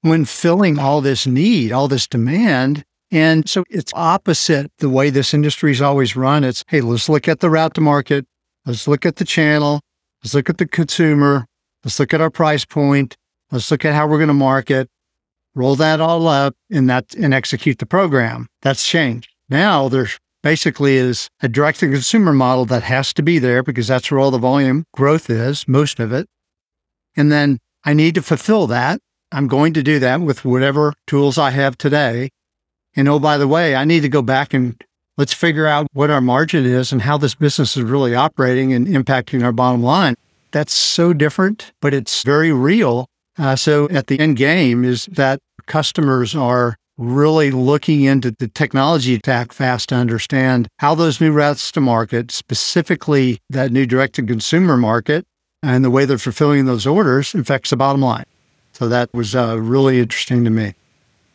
when 0.00 0.24
filling 0.24 0.78
all 0.78 1.00
this 1.00 1.26
need, 1.26 1.72
all 1.72 1.88
this 1.88 2.06
demand. 2.06 2.84
And 3.10 3.48
so 3.48 3.64
it's 3.70 3.92
opposite 3.94 4.72
the 4.78 4.88
way 4.88 5.10
this 5.10 5.32
industry 5.32 5.70
is 5.70 5.80
always 5.80 6.16
run. 6.16 6.42
It's, 6.42 6.64
hey, 6.68 6.80
let's 6.80 7.08
look 7.08 7.28
at 7.28 7.40
the 7.40 7.48
route 7.48 7.74
to 7.74 7.80
market. 7.80 8.26
Let's 8.66 8.88
look 8.88 9.06
at 9.06 9.16
the 9.16 9.24
channel. 9.24 9.80
Let's 10.22 10.34
look 10.34 10.50
at 10.50 10.58
the 10.58 10.66
consumer. 10.66 11.46
Let's 11.84 12.00
look 12.00 12.12
at 12.12 12.20
our 12.20 12.30
price 12.30 12.64
point. 12.64 13.16
Let's 13.50 13.70
look 13.70 13.84
at 13.84 13.94
how 13.94 14.08
we're 14.08 14.18
going 14.18 14.28
to 14.28 14.34
market, 14.34 14.88
roll 15.54 15.76
that 15.76 16.00
all 16.00 16.26
up 16.26 16.56
and 16.70 16.90
that 16.90 17.14
and 17.14 17.32
execute 17.32 17.78
the 17.78 17.86
program. 17.86 18.48
That's 18.62 18.86
changed. 18.86 19.30
Now 19.48 19.88
there's 19.88 20.18
basically 20.44 20.96
is 20.96 21.30
a 21.42 21.48
direct 21.48 21.80
to 21.80 21.90
consumer 21.90 22.34
model 22.34 22.66
that 22.66 22.82
has 22.82 23.14
to 23.14 23.22
be 23.22 23.38
there 23.38 23.62
because 23.62 23.88
that's 23.88 24.10
where 24.10 24.20
all 24.20 24.30
the 24.30 24.38
volume 24.38 24.84
growth 24.92 25.30
is, 25.30 25.66
most 25.66 25.98
of 25.98 26.12
it. 26.12 26.28
And 27.16 27.32
then 27.32 27.58
I 27.82 27.94
need 27.94 28.14
to 28.16 28.22
fulfill 28.22 28.66
that. 28.66 29.00
I'm 29.32 29.48
going 29.48 29.72
to 29.72 29.82
do 29.82 29.98
that 30.00 30.20
with 30.20 30.44
whatever 30.44 30.92
tools 31.06 31.38
I 31.38 31.50
have 31.50 31.78
today. 31.78 32.28
And 32.94 33.08
oh, 33.08 33.18
by 33.18 33.38
the 33.38 33.48
way, 33.48 33.74
I 33.74 33.84
need 33.84 34.00
to 34.00 34.08
go 34.10 34.20
back 34.20 34.52
and 34.52 34.76
let's 35.16 35.32
figure 35.32 35.66
out 35.66 35.86
what 35.94 36.10
our 36.10 36.20
margin 36.20 36.66
is 36.66 36.92
and 36.92 37.00
how 37.00 37.16
this 37.16 37.34
business 37.34 37.74
is 37.74 37.82
really 37.82 38.14
operating 38.14 38.74
and 38.74 38.86
impacting 38.86 39.42
our 39.42 39.52
bottom 39.52 39.82
line. 39.82 40.14
That's 40.52 40.74
so 40.74 41.14
different, 41.14 41.72
but 41.80 41.94
it's 41.94 42.22
very 42.22 42.52
real. 42.52 43.06
Uh, 43.38 43.56
so 43.56 43.88
at 43.88 44.08
the 44.08 44.20
end 44.20 44.36
game 44.36 44.84
is 44.84 45.06
that 45.06 45.40
customers 45.66 46.36
are 46.36 46.76
really 46.96 47.50
looking 47.50 48.02
into 48.02 48.30
the 48.38 48.48
technology 48.48 49.14
attack 49.14 49.52
fast 49.52 49.88
to 49.88 49.94
understand 49.94 50.68
how 50.78 50.94
those 50.94 51.20
new 51.20 51.32
routes 51.32 51.72
to 51.72 51.80
market, 51.80 52.30
specifically 52.30 53.40
that 53.50 53.72
new 53.72 53.86
direct 53.86 54.14
to 54.14 54.22
consumer 54.22 54.76
market, 54.76 55.26
and 55.62 55.84
the 55.84 55.90
way 55.90 56.04
they're 56.04 56.18
fulfilling 56.18 56.66
those 56.66 56.86
orders 56.86 57.34
affects 57.34 57.70
the 57.70 57.76
bottom 57.76 58.00
line. 58.00 58.24
So 58.72 58.88
that 58.88 59.12
was 59.14 59.34
uh, 59.34 59.58
really 59.60 60.00
interesting 60.00 60.44
to 60.44 60.50
me. 60.50 60.74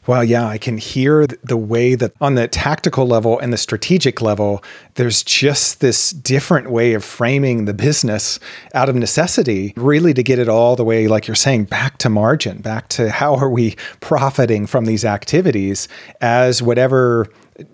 Well, 0.08 0.24
yeah, 0.24 0.48
I 0.48 0.58
can 0.58 0.78
hear 0.78 1.28
the 1.28 1.58
way 1.58 1.94
that 1.96 2.14
on 2.20 2.36
the 2.36 2.48
tactical 2.48 3.06
level 3.06 3.38
and 3.38 3.52
the 3.52 3.58
strategic 3.58 4.22
level, 4.22 4.64
there's 4.96 5.24
just 5.24 5.82
this 5.82 6.12
different 6.12 6.72
way 6.72 6.94
of 6.94 7.04
framing 7.04 7.66
the 7.66 7.74
business 7.74 8.40
out 8.74 8.90
of 8.90 8.96
necessity, 8.96 9.74
really 9.76 10.14
to 10.14 10.24
get 10.24 10.40
it 10.40 10.50
all 10.50 10.76
the 10.76 10.86
way, 10.86 11.08
like 11.08 11.28
you're 11.28 11.36
saying, 11.36 11.66
back 11.66 11.98
to 12.00 12.10
margin, 12.10 12.62
back 12.62 12.88
to 12.90 13.12
how 13.12 13.36
are 13.36 13.50
we 13.50 13.76
profiting 14.00 14.66
from 14.66 14.86
these 14.86 15.04
activities 15.04 15.88
as 16.22 16.62
whatever 16.62 17.28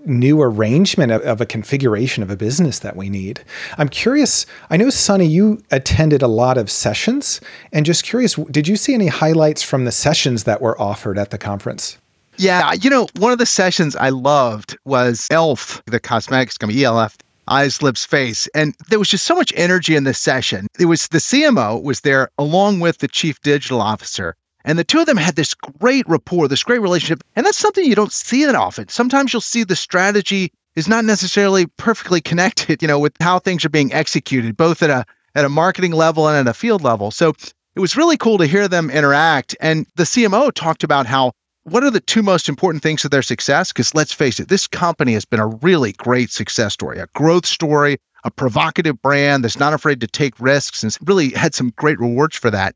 new 0.06 0.42
arrangement 0.42 1.12
of, 1.12 1.22
of, 1.22 1.42
a 1.42 1.46
configuration 1.46 2.24
of 2.24 2.32
a 2.32 2.36
business 2.36 2.80
that 2.80 2.96
we 2.96 3.08
need. 3.08 3.44
I'm 3.78 3.88
curious, 3.88 4.46
I 4.70 4.78
know, 4.78 4.90
Sunny, 4.90 5.28
you 5.28 5.62
attended 5.72 6.22
a 6.22 6.28
lot 6.28 6.58
of 6.58 6.72
sessions, 6.72 7.40
and 7.72 7.86
just 7.86 8.04
curious, 8.04 8.34
did 8.34 8.68
you 8.68 8.76
see 8.78 8.94
any 8.94 9.08
highlights 9.08 9.62
from 9.62 9.86
the 9.86 9.92
sessions 9.92 10.46
that 10.46 10.60
were 10.60 10.80
offered 10.82 11.20
at 11.20 11.30
the 11.30 11.38
conference? 11.38 12.00
Yeah, 12.38 12.74
you 12.74 12.90
know, 12.90 13.08
one 13.18 13.32
of 13.32 13.38
the 13.38 13.46
sessions 13.46 13.96
I 13.96 14.10
loved 14.10 14.78
was 14.86 15.28
ELF, 15.32 15.82
the 15.86 16.00
cosmetics 16.00 16.58
company, 16.58 16.84
ELF, 16.84 17.18
eyes, 17.48 17.82
lips, 17.82 18.06
face. 18.06 18.48
And 18.54 18.76
there 18.90 19.00
was 19.00 19.10
just 19.10 19.26
so 19.26 19.36
much 19.36 19.54
energy 19.56 19.96
in 19.96 20.04
this 20.04 20.20
session. 20.20 20.68
It 20.80 20.86
was 20.86 21.08
the 21.10 21.20
CMO 21.20 21.82
was 21.82 22.02
there 22.02 22.30
along 22.38 22.80
with 22.80 22.98
the 22.98 23.08
chief 23.08 23.40
digital 23.42 23.82
officer. 23.82 24.36
And 24.66 24.80
the 24.80 24.84
two 24.84 25.00
of 25.00 25.06
them 25.06 25.18
had 25.18 25.36
this 25.36 25.54
great 25.54 26.08
rapport, 26.10 26.48
this 26.48 26.64
great 26.64 26.82
relationship. 26.82 27.24
And 27.36 27.46
that's 27.46 27.58
something 27.58 27.86
you 27.86 27.96
don't 27.96 28.12
see 28.12 28.46
that 28.46 28.56
often. 28.56 28.90
Sometimes 28.90 29.32
you'll 29.32 29.42
see 29.42 29.64
the 29.64 29.76
strategy 29.76 30.52
is 30.76 30.88
not 30.88 31.06
necessarily 31.06 31.68
perfectly 31.78 32.20
connected, 32.20 32.82
you 32.82 32.88
know, 32.88 33.00
with 33.00 33.14
how 33.20 33.40
things 33.40 33.64
are 33.64 33.70
being 33.70 33.94
executed, 33.94 34.58
both 34.58 34.82
at 34.84 34.90
a 34.90 35.06
at 35.36 35.46
a 35.46 35.50
marketing 35.50 35.92
level 35.92 36.28
and 36.30 36.48
at 36.48 36.50
a 36.50 36.58
field 36.58 36.82
level. 36.82 37.12
So 37.12 37.34
it 37.76 37.82
was 37.82 37.98
really 37.98 38.16
cool 38.16 38.38
to 38.38 38.46
hear 38.46 38.70
them 38.70 38.90
interact. 38.90 39.56
And 39.60 39.86
the 39.96 40.04
CMO 40.04 40.52
talked 40.54 40.84
about 40.84 41.06
how 41.06 41.34
what 41.66 41.84
are 41.84 41.90
the 41.90 42.00
two 42.00 42.22
most 42.22 42.48
important 42.48 42.84
things 42.84 43.02
to 43.02 43.10
their 43.10 43.24
success? 43.24 43.74
Because 43.74 43.96
let's 43.96 44.14
face 44.14 44.40
it, 44.40 44.50
this 44.50 44.68
company 44.68 45.14
has 45.14 45.26
been 45.26 45.40
a 45.40 45.48
really 45.48 45.94
great 45.94 46.30
success 46.30 46.74
story, 46.74 47.00
a 47.00 47.08
growth 47.16 47.46
story, 47.46 47.98
a 48.24 48.30
provocative 48.30 49.02
brand 49.02 49.44
that's 49.44 49.60
not 49.60 49.74
afraid 49.74 50.00
to 50.02 50.08
take 50.08 50.40
risks 50.40 50.84
and 50.84 50.96
really 51.02 51.32
had 51.32 51.56
some 51.56 51.74
great 51.76 52.00
rewards 52.00 52.38
for 52.38 52.52
that. 52.52 52.76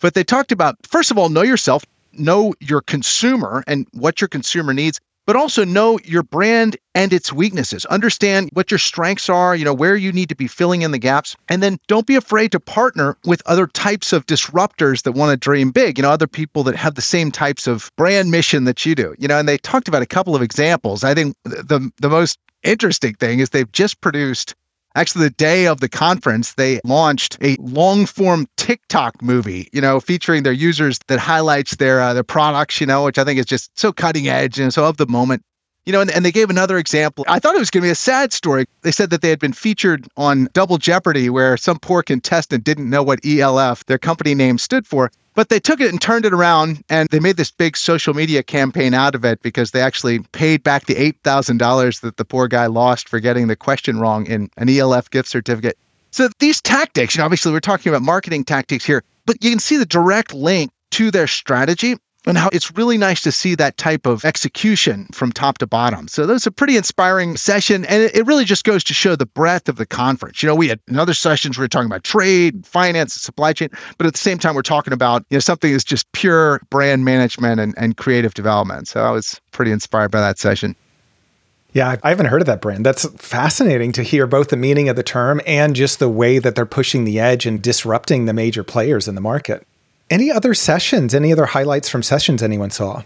But 0.00 0.14
they 0.14 0.24
talked 0.24 0.52
about, 0.52 0.76
first 0.86 1.10
of 1.10 1.18
all, 1.18 1.28
know 1.28 1.42
yourself, 1.42 1.84
know 2.14 2.54
your 2.60 2.80
consumer 2.80 3.62
and 3.66 3.86
what 3.92 4.22
your 4.22 4.28
consumer 4.28 4.72
needs 4.72 4.98
but 5.26 5.36
also 5.36 5.64
know 5.64 5.98
your 6.04 6.22
brand 6.22 6.76
and 6.94 7.12
its 7.12 7.32
weaknesses. 7.32 7.84
Understand 7.86 8.50
what 8.52 8.70
your 8.70 8.78
strengths 8.78 9.28
are, 9.28 9.54
you 9.54 9.64
know, 9.64 9.74
where 9.74 9.96
you 9.96 10.12
need 10.12 10.28
to 10.28 10.34
be 10.34 10.46
filling 10.46 10.82
in 10.82 10.90
the 10.90 10.98
gaps. 10.98 11.36
And 11.48 11.62
then 11.62 11.78
don't 11.86 12.06
be 12.06 12.16
afraid 12.16 12.52
to 12.52 12.60
partner 12.60 13.16
with 13.24 13.42
other 13.46 13.66
types 13.66 14.12
of 14.12 14.26
disruptors 14.26 15.02
that 15.02 15.12
want 15.12 15.30
to 15.30 15.36
dream 15.36 15.70
big, 15.70 15.98
you 15.98 16.02
know, 16.02 16.10
other 16.10 16.26
people 16.26 16.62
that 16.64 16.76
have 16.76 16.94
the 16.94 17.02
same 17.02 17.30
types 17.30 17.66
of 17.66 17.90
brand 17.96 18.30
mission 18.30 18.64
that 18.64 18.84
you 18.84 18.94
do. 18.94 19.14
You 19.18 19.28
know, 19.28 19.38
and 19.38 19.48
they 19.48 19.58
talked 19.58 19.88
about 19.88 20.02
a 20.02 20.06
couple 20.06 20.34
of 20.34 20.42
examples. 20.42 21.04
I 21.04 21.14
think 21.14 21.36
the 21.44 21.90
the 22.00 22.10
most 22.10 22.38
interesting 22.62 23.14
thing 23.14 23.40
is 23.40 23.50
they've 23.50 23.70
just 23.72 24.00
produced 24.00 24.54
Actually, 24.96 25.24
the 25.24 25.30
day 25.30 25.66
of 25.66 25.80
the 25.80 25.88
conference, 25.88 26.54
they 26.54 26.80
launched 26.84 27.38
a 27.40 27.56
long 27.60 28.06
form 28.06 28.46
TikTok 28.56 29.22
movie, 29.22 29.68
you 29.72 29.80
know, 29.80 30.00
featuring 30.00 30.42
their 30.42 30.52
users 30.52 30.98
that 31.06 31.20
highlights 31.20 31.76
their 31.76 32.00
uh, 32.00 32.12
their 32.12 32.24
products, 32.24 32.80
you 32.80 32.86
know, 32.86 33.04
which 33.04 33.18
I 33.18 33.24
think 33.24 33.38
is 33.38 33.46
just 33.46 33.70
so 33.78 33.92
cutting 33.92 34.28
edge 34.28 34.58
and 34.58 34.74
so 34.74 34.84
of 34.84 34.96
the 34.96 35.06
moment. 35.06 35.42
You 35.86 35.92
know, 35.92 36.00
and, 36.00 36.10
and 36.10 36.24
they 36.24 36.32
gave 36.32 36.50
another 36.50 36.76
example. 36.76 37.24
I 37.26 37.38
thought 37.38 37.54
it 37.54 37.58
was 37.58 37.70
going 37.70 37.82
to 37.82 37.86
be 37.86 37.90
a 37.90 37.94
sad 37.94 38.32
story. 38.32 38.66
They 38.82 38.92
said 38.92 39.10
that 39.10 39.22
they 39.22 39.30
had 39.30 39.38
been 39.38 39.54
featured 39.54 40.06
on 40.16 40.48
Double 40.52 40.76
Jeopardy, 40.76 41.30
where 41.30 41.56
some 41.56 41.78
poor 41.78 42.02
contestant 42.02 42.64
didn't 42.64 42.90
know 42.90 43.02
what 43.02 43.24
ELF, 43.24 43.86
their 43.86 43.98
company 43.98 44.34
name, 44.34 44.58
stood 44.58 44.86
for. 44.86 45.10
But 45.34 45.48
they 45.48 45.60
took 45.60 45.80
it 45.80 45.90
and 45.90 46.00
turned 46.00 46.24
it 46.24 46.32
around 46.32 46.82
and 46.90 47.08
they 47.10 47.20
made 47.20 47.36
this 47.36 47.50
big 47.50 47.76
social 47.76 48.14
media 48.14 48.42
campaign 48.42 48.94
out 48.94 49.14
of 49.14 49.24
it 49.24 49.40
because 49.42 49.70
they 49.70 49.80
actually 49.80 50.20
paid 50.32 50.62
back 50.62 50.86
the 50.86 50.94
$8,000 50.94 52.00
that 52.00 52.16
the 52.16 52.24
poor 52.24 52.48
guy 52.48 52.66
lost 52.66 53.08
for 53.08 53.20
getting 53.20 53.46
the 53.46 53.56
question 53.56 54.00
wrong 54.00 54.26
in 54.26 54.50
an 54.56 54.68
ELF 54.68 55.08
gift 55.10 55.28
certificate. 55.28 55.78
So 56.10 56.28
these 56.40 56.60
tactics, 56.60 57.14
you 57.14 57.20
know, 57.20 57.24
obviously 57.24 57.52
we're 57.52 57.60
talking 57.60 57.90
about 57.90 58.02
marketing 58.02 58.44
tactics 58.44 58.84
here, 58.84 59.04
but 59.26 59.42
you 59.42 59.50
can 59.50 59.60
see 59.60 59.76
the 59.76 59.86
direct 59.86 60.34
link 60.34 60.72
to 60.92 61.10
their 61.12 61.28
strategy 61.28 61.96
and 62.26 62.36
how 62.36 62.50
it's 62.52 62.74
really 62.76 62.98
nice 62.98 63.22
to 63.22 63.32
see 63.32 63.54
that 63.54 63.76
type 63.78 64.06
of 64.06 64.24
execution 64.24 65.06
from 65.12 65.32
top 65.32 65.58
to 65.58 65.66
bottom. 65.66 66.06
So 66.06 66.26
that 66.26 66.32
was 66.32 66.46
a 66.46 66.50
pretty 66.50 66.76
inspiring 66.76 67.36
session. 67.36 67.84
And 67.86 68.02
it, 68.02 68.26
really 68.26 68.44
just 68.44 68.64
goes 68.64 68.84
to 68.84 68.94
show 68.94 69.16
the 69.16 69.26
breadth 69.26 69.68
of 69.68 69.76
the 69.76 69.86
conference. 69.86 70.42
You 70.42 70.48
know, 70.48 70.54
we 70.54 70.68
had 70.68 70.78
in 70.86 70.98
other 70.98 71.14
sessions, 71.14 71.58
we 71.58 71.64
were 71.64 71.68
talking 71.68 71.86
about 71.86 72.04
trade, 72.04 72.64
finance, 72.66 73.16
and 73.16 73.22
supply 73.22 73.52
chain, 73.52 73.70
but 73.98 74.06
at 74.06 74.12
the 74.12 74.18
same 74.18 74.38
time, 74.38 74.54
we're 74.54 74.62
talking 74.62 74.92
about, 74.92 75.24
you 75.30 75.36
know, 75.36 75.40
something 75.40 75.72
that's 75.72 75.82
just 75.82 76.10
pure 76.12 76.60
brand 76.70 77.04
management 77.04 77.60
and, 77.60 77.74
and 77.76 77.96
creative 77.96 78.34
development. 78.34 78.86
So 78.86 79.02
I 79.02 79.10
was 79.10 79.40
pretty 79.52 79.72
inspired 79.72 80.10
by 80.10 80.20
that 80.20 80.38
session. 80.38 80.76
Yeah, 81.72 81.96
I 82.02 82.08
haven't 82.10 82.26
heard 82.26 82.42
of 82.42 82.46
that 82.46 82.60
brand. 82.60 82.84
That's 82.84 83.08
fascinating 83.16 83.92
to 83.92 84.02
hear 84.02 84.26
both 84.26 84.48
the 84.48 84.56
meaning 84.56 84.88
of 84.88 84.96
the 84.96 85.02
term 85.02 85.40
and 85.46 85.74
just 85.74 85.98
the 85.98 86.08
way 86.08 86.38
that 86.38 86.54
they're 86.54 86.66
pushing 86.66 87.04
the 87.04 87.20
edge 87.20 87.46
and 87.46 87.62
disrupting 87.62 88.26
the 88.26 88.32
major 88.32 88.64
players 88.64 89.06
in 89.08 89.14
the 89.14 89.20
market. 89.20 89.66
Any 90.10 90.32
other 90.32 90.54
sessions, 90.54 91.14
any 91.14 91.30
other 91.30 91.46
highlights 91.46 91.88
from 91.88 92.02
sessions 92.02 92.42
anyone 92.42 92.70
saw? 92.70 93.04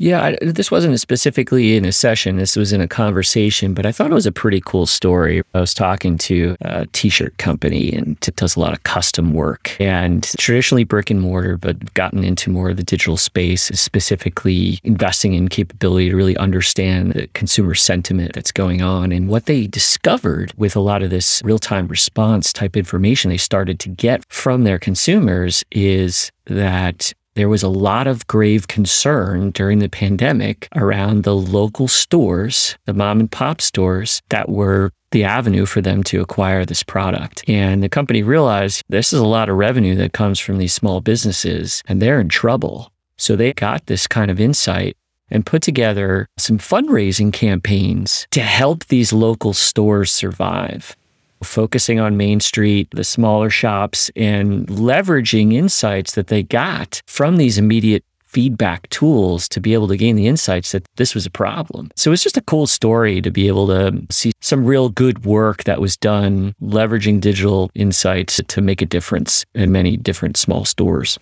Yeah, 0.00 0.22
I, 0.22 0.38
this 0.40 0.70
wasn't 0.70 0.98
specifically 1.00 1.76
in 1.76 1.84
a 1.84 1.90
session. 1.90 2.36
This 2.36 2.54
was 2.54 2.72
in 2.72 2.80
a 2.80 2.86
conversation, 2.86 3.74
but 3.74 3.84
I 3.84 3.90
thought 3.90 4.12
it 4.12 4.14
was 4.14 4.26
a 4.26 4.32
pretty 4.32 4.62
cool 4.64 4.86
story. 4.86 5.42
I 5.54 5.60
was 5.60 5.74
talking 5.74 6.16
to 6.18 6.56
a 6.60 6.86
t-shirt 6.86 7.36
company 7.38 7.92
and 7.92 8.16
it 8.26 8.36
does 8.36 8.54
a 8.54 8.60
lot 8.60 8.72
of 8.72 8.84
custom 8.84 9.34
work 9.34 9.76
and 9.80 10.22
traditionally 10.38 10.84
brick 10.84 11.10
and 11.10 11.20
mortar, 11.20 11.56
but 11.56 11.92
gotten 11.94 12.22
into 12.22 12.48
more 12.48 12.70
of 12.70 12.76
the 12.76 12.84
digital 12.84 13.16
space, 13.16 13.64
specifically 13.74 14.78
investing 14.84 15.34
in 15.34 15.48
capability 15.48 16.10
to 16.10 16.16
really 16.16 16.36
understand 16.36 17.14
the 17.14 17.26
consumer 17.34 17.74
sentiment 17.74 18.34
that's 18.34 18.52
going 18.52 18.80
on. 18.80 19.10
And 19.10 19.28
what 19.28 19.46
they 19.46 19.66
discovered 19.66 20.52
with 20.56 20.76
a 20.76 20.80
lot 20.80 21.02
of 21.02 21.10
this 21.10 21.42
real-time 21.44 21.88
response 21.88 22.52
type 22.52 22.76
information 22.76 23.30
they 23.30 23.36
started 23.36 23.80
to 23.80 23.88
get 23.88 24.24
from 24.28 24.62
their 24.62 24.78
consumers 24.78 25.64
is 25.72 26.30
that 26.46 27.12
there 27.38 27.48
was 27.48 27.62
a 27.62 27.68
lot 27.68 28.08
of 28.08 28.26
grave 28.26 28.66
concern 28.66 29.52
during 29.52 29.78
the 29.78 29.88
pandemic 29.88 30.66
around 30.74 31.22
the 31.22 31.36
local 31.36 31.86
stores, 31.86 32.76
the 32.84 32.92
mom 32.92 33.20
and 33.20 33.30
pop 33.30 33.60
stores 33.60 34.20
that 34.30 34.48
were 34.48 34.90
the 35.12 35.22
avenue 35.22 35.64
for 35.64 35.80
them 35.80 36.02
to 36.02 36.20
acquire 36.20 36.64
this 36.64 36.82
product. 36.82 37.48
And 37.48 37.80
the 37.80 37.88
company 37.88 38.24
realized 38.24 38.82
this 38.88 39.12
is 39.12 39.20
a 39.20 39.26
lot 39.26 39.48
of 39.48 39.56
revenue 39.56 39.94
that 39.94 40.12
comes 40.12 40.40
from 40.40 40.58
these 40.58 40.74
small 40.74 41.00
businesses 41.00 41.80
and 41.86 42.02
they're 42.02 42.20
in 42.20 42.28
trouble. 42.28 42.90
So 43.16 43.36
they 43.36 43.52
got 43.52 43.86
this 43.86 44.08
kind 44.08 44.32
of 44.32 44.40
insight 44.40 44.96
and 45.30 45.46
put 45.46 45.62
together 45.62 46.26
some 46.38 46.58
fundraising 46.58 47.32
campaigns 47.32 48.26
to 48.32 48.40
help 48.40 48.86
these 48.86 49.12
local 49.12 49.52
stores 49.52 50.10
survive 50.10 50.96
focusing 51.42 52.00
on 52.00 52.16
Main 52.16 52.40
Street, 52.40 52.88
the 52.92 53.04
smaller 53.04 53.50
shops, 53.50 54.10
and 54.16 54.66
leveraging 54.66 55.52
insights 55.54 56.14
that 56.14 56.28
they 56.28 56.42
got 56.42 57.02
from 57.06 57.36
these 57.36 57.58
immediate 57.58 58.04
feedback 58.28 58.88
tools 58.90 59.48
to 59.48 59.60
be 59.60 59.72
able 59.72 59.88
to 59.88 59.96
gain 59.96 60.14
the 60.14 60.26
insights 60.26 60.72
that 60.72 60.86
this 60.96 61.14
was 61.14 61.24
a 61.24 61.30
problem. 61.30 61.90
So 61.96 62.12
it's 62.12 62.22
just 62.22 62.36
a 62.36 62.42
cool 62.42 62.66
story 62.66 63.22
to 63.22 63.30
be 63.30 63.48
able 63.48 63.66
to 63.68 64.06
see 64.10 64.32
some 64.40 64.66
real 64.66 64.90
good 64.90 65.24
work 65.24 65.64
that 65.64 65.80
was 65.80 65.96
done 65.96 66.54
leveraging 66.62 67.20
digital 67.20 67.70
insights 67.74 68.40
to 68.46 68.60
make 68.60 68.82
a 68.82 68.86
difference 68.86 69.46
in 69.54 69.72
many 69.72 69.96
different 69.96 70.36
small 70.36 70.64
stores. 70.64 71.18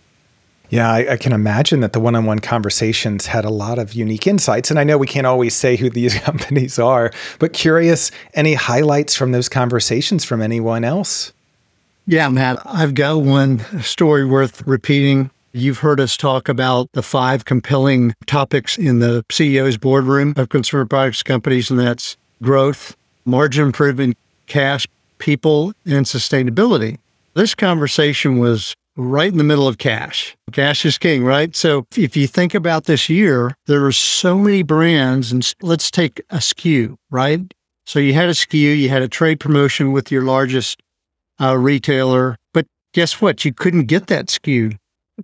Yeah, 0.68 0.90
I, 0.90 1.12
I, 1.12 1.16
can 1.16 1.32
imagine 1.32 1.80
that 1.80 1.92
the 1.92 2.00
one 2.00 2.16
on 2.16 2.24
one 2.24 2.40
conversations 2.40 3.26
had 3.26 3.44
a 3.44 3.50
lot 3.50 3.78
of 3.78 3.94
unique 3.94 4.26
insights. 4.26 4.70
And 4.70 4.80
I 4.80 4.84
know 4.84 4.98
we 4.98 5.06
can't 5.06 5.26
always 5.26 5.54
say 5.54 5.76
who 5.76 5.90
these 5.90 6.14
companies 6.20 6.78
are, 6.78 7.12
but 7.38 7.52
curious 7.52 8.10
any 8.34 8.54
highlights 8.54 9.14
from 9.14 9.32
those 9.32 9.48
conversations 9.48 10.24
from 10.24 10.42
anyone 10.42 10.84
else? 10.84 11.32
Yeah, 12.06 12.28
Matt, 12.28 12.58
I've 12.64 12.94
got 12.94 13.22
one 13.22 13.58
story 13.82 14.24
worth 14.24 14.66
repeating. 14.66 15.30
You've 15.52 15.78
heard 15.78 16.00
us 16.00 16.16
talk 16.16 16.48
about 16.48 16.92
the 16.92 17.02
five 17.02 17.44
compelling 17.44 18.14
topics 18.26 18.76
in 18.78 18.98
the 18.98 19.24
CEO's 19.30 19.76
boardroom 19.76 20.34
of 20.36 20.48
consumer 20.48 20.84
products 20.84 21.22
companies, 21.22 21.70
and 21.70 21.80
that's 21.80 22.16
growth, 22.42 22.96
margin 23.24 23.66
improvement, 23.66 24.16
cash, 24.46 24.86
people, 25.18 25.72
and 25.84 26.06
sustainability. 26.06 26.98
This 27.34 27.54
conversation 27.54 28.38
was 28.38 28.76
right 28.96 29.30
in 29.30 29.38
the 29.38 29.44
middle 29.44 29.68
of 29.68 29.78
cash. 29.78 30.36
Cash 30.52 30.84
is 30.84 30.98
king, 30.98 31.24
right? 31.24 31.54
So 31.54 31.86
if 31.96 32.16
you 32.16 32.26
think 32.26 32.54
about 32.54 32.84
this 32.84 33.08
year, 33.08 33.54
there 33.66 33.84
are 33.84 33.92
so 33.92 34.38
many 34.38 34.62
brands, 34.62 35.32
and 35.32 35.54
let's 35.62 35.90
take 35.90 36.20
a 36.30 36.36
SKU, 36.36 36.96
right? 37.10 37.52
So 37.84 37.98
you 37.98 38.14
had 38.14 38.28
a 38.28 38.32
SKU, 38.32 38.76
you 38.76 38.88
had 38.88 39.02
a 39.02 39.08
trade 39.08 39.38
promotion 39.38 39.92
with 39.92 40.10
your 40.10 40.22
largest 40.22 40.80
uh, 41.40 41.56
retailer, 41.56 42.36
but 42.52 42.66
guess 42.92 43.20
what? 43.20 43.44
You 43.44 43.52
couldn't 43.52 43.84
get 43.84 44.08
that 44.08 44.26
SKU 44.26 44.76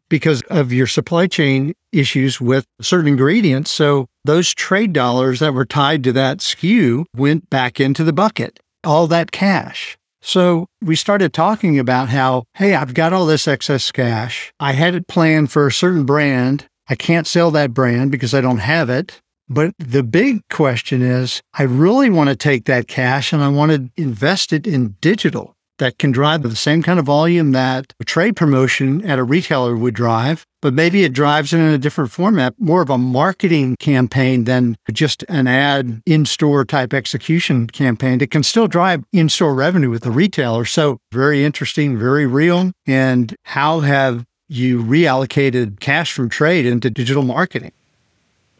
because 0.08 0.42
of 0.42 0.72
your 0.72 0.86
supply 0.86 1.26
chain 1.26 1.74
issues 1.92 2.40
with 2.40 2.66
certain 2.80 3.08
ingredients. 3.08 3.70
So 3.70 4.06
those 4.24 4.54
trade 4.54 4.92
dollars 4.92 5.40
that 5.40 5.54
were 5.54 5.64
tied 5.64 6.04
to 6.04 6.12
that 6.12 6.38
SKU 6.38 7.04
went 7.16 7.50
back 7.50 7.80
into 7.80 8.04
the 8.04 8.12
bucket, 8.12 8.60
all 8.84 9.06
that 9.08 9.32
cash. 9.32 9.98
So 10.22 10.66
we 10.80 10.94
started 10.94 11.32
talking 11.32 11.78
about 11.78 12.08
how, 12.08 12.44
hey, 12.54 12.74
I've 12.74 12.94
got 12.94 13.12
all 13.12 13.26
this 13.26 13.48
excess 13.48 13.90
cash. 13.90 14.52
I 14.60 14.72
had 14.72 14.94
it 14.94 15.08
planned 15.08 15.50
for 15.50 15.66
a 15.66 15.72
certain 15.72 16.04
brand. 16.04 16.66
I 16.88 16.94
can't 16.94 17.26
sell 17.26 17.50
that 17.50 17.74
brand 17.74 18.12
because 18.12 18.32
I 18.32 18.40
don't 18.40 18.58
have 18.58 18.88
it. 18.88 19.20
But 19.48 19.74
the 19.78 20.04
big 20.04 20.40
question 20.48 21.02
is, 21.02 21.42
I 21.54 21.64
really 21.64 22.08
want 22.08 22.30
to 22.30 22.36
take 22.36 22.64
that 22.66 22.86
cash 22.86 23.32
and 23.32 23.42
I 23.42 23.48
want 23.48 23.72
to 23.72 23.90
invest 24.00 24.52
it 24.52 24.66
in 24.66 24.96
digital 25.00 25.56
that 25.78 25.98
can 25.98 26.12
drive 26.12 26.42
the 26.42 26.54
same 26.54 26.82
kind 26.82 26.98
of 26.98 27.06
volume 27.06 27.52
that 27.52 27.92
a 28.00 28.04
trade 28.04 28.36
promotion 28.36 29.04
at 29.04 29.18
a 29.18 29.24
retailer 29.24 29.76
would 29.76 29.94
drive, 29.94 30.46
but 30.60 30.74
maybe 30.74 31.04
it 31.04 31.12
drives 31.12 31.52
it 31.52 31.58
in 31.58 31.72
a 31.72 31.78
different 31.78 32.10
format, 32.10 32.54
more 32.58 32.82
of 32.82 32.90
a 32.90 32.98
marketing 32.98 33.76
campaign 33.80 34.44
than 34.44 34.76
just 34.92 35.24
an 35.28 35.46
ad 35.46 36.00
in 36.06 36.24
store 36.24 36.64
type 36.64 36.94
execution 36.94 37.66
campaign. 37.66 38.20
It 38.20 38.30
can 38.30 38.42
still 38.42 38.68
drive 38.68 39.04
in 39.12 39.28
store 39.28 39.54
revenue 39.54 39.90
with 39.90 40.02
the 40.02 40.10
retailer. 40.10 40.64
So, 40.64 40.98
very 41.12 41.44
interesting, 41.44 41.98
very 41.98 42.26
real. 42.26 42.72
And 42.86 43.34
how 43.44 43.80
have 43.80 44.24
you 44.48 44.82
reallocated 44.82 45.80
cash 45.80 46.12
from 46.12 46.28
trade 46.28 46.66
into 46.66 46.90
digital 46.90 47.22
marketing? 47.22 47.72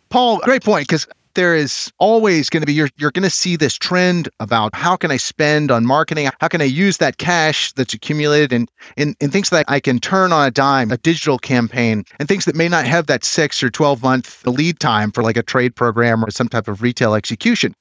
Paul, 0.08 0.38
great 0.38 0.62
point. 0.62 0.88
Because 0.88 1.06
there 1.34 1.54
is 1.54 1.92
always 1.98 2.48
going 2.48 2.60
to 2.62 2.66
be 2.66 2.72
you're 2.72 2.90
you're 2.96 3.10
going 3.10 3.22
to 3.22 3.30
see 3.30 3.56
this 3.56 3.74
trend 3.74 4.28
about 4.40 4.74
how 4.74 4.96
can 4.96 5.10
I 5.10 5.16
spend 5.16 5.70
on 5.70 5.86
marketing? 5.86 6.28
How 6.40 6.48
can 6.48 6.60
I 6.60 6.64
use 6.64 6.98
that 6.98 7.18
cash 7.18 7.72
that's 7.72 7.94
accumulated 7.94 8.52
and 8.52 8.70
in, 8.96 9.14
in 9.20 9.30
things 9.30 9.50
that 9.50 9.64
I 9.68 9.80
can 9.80 9.98
turn 9.98 10.32
on 10.32 10.46
a 10.46 10.50
dime, 10.50 10.90
a 10.90 10.96
digital 10.96 11.38
campaign, 11.38 12.04
and 12.18 12.28
things 12.28 12.44
that 12.44 12.54
may 12.54 12.68
not 12.68 12.86
have 12.86 13.06
that 13.06 13.24
six 13.24 13.62
or 13.62 13.70
12 13.70 14.02
month 14.02 14.46
lead 14.46 14.80
time 14.80 15.12
for 15.12 15.22
like 15.22 15.36
a 15.36 15.42
trade 15.42 15.74
program 15.74 16.24
or 16.24 16.30
some 16.30 16.48
type 16.48 16.68
of 16.68 16.82
retail 16.82 17.14
execution. 17.14 17.74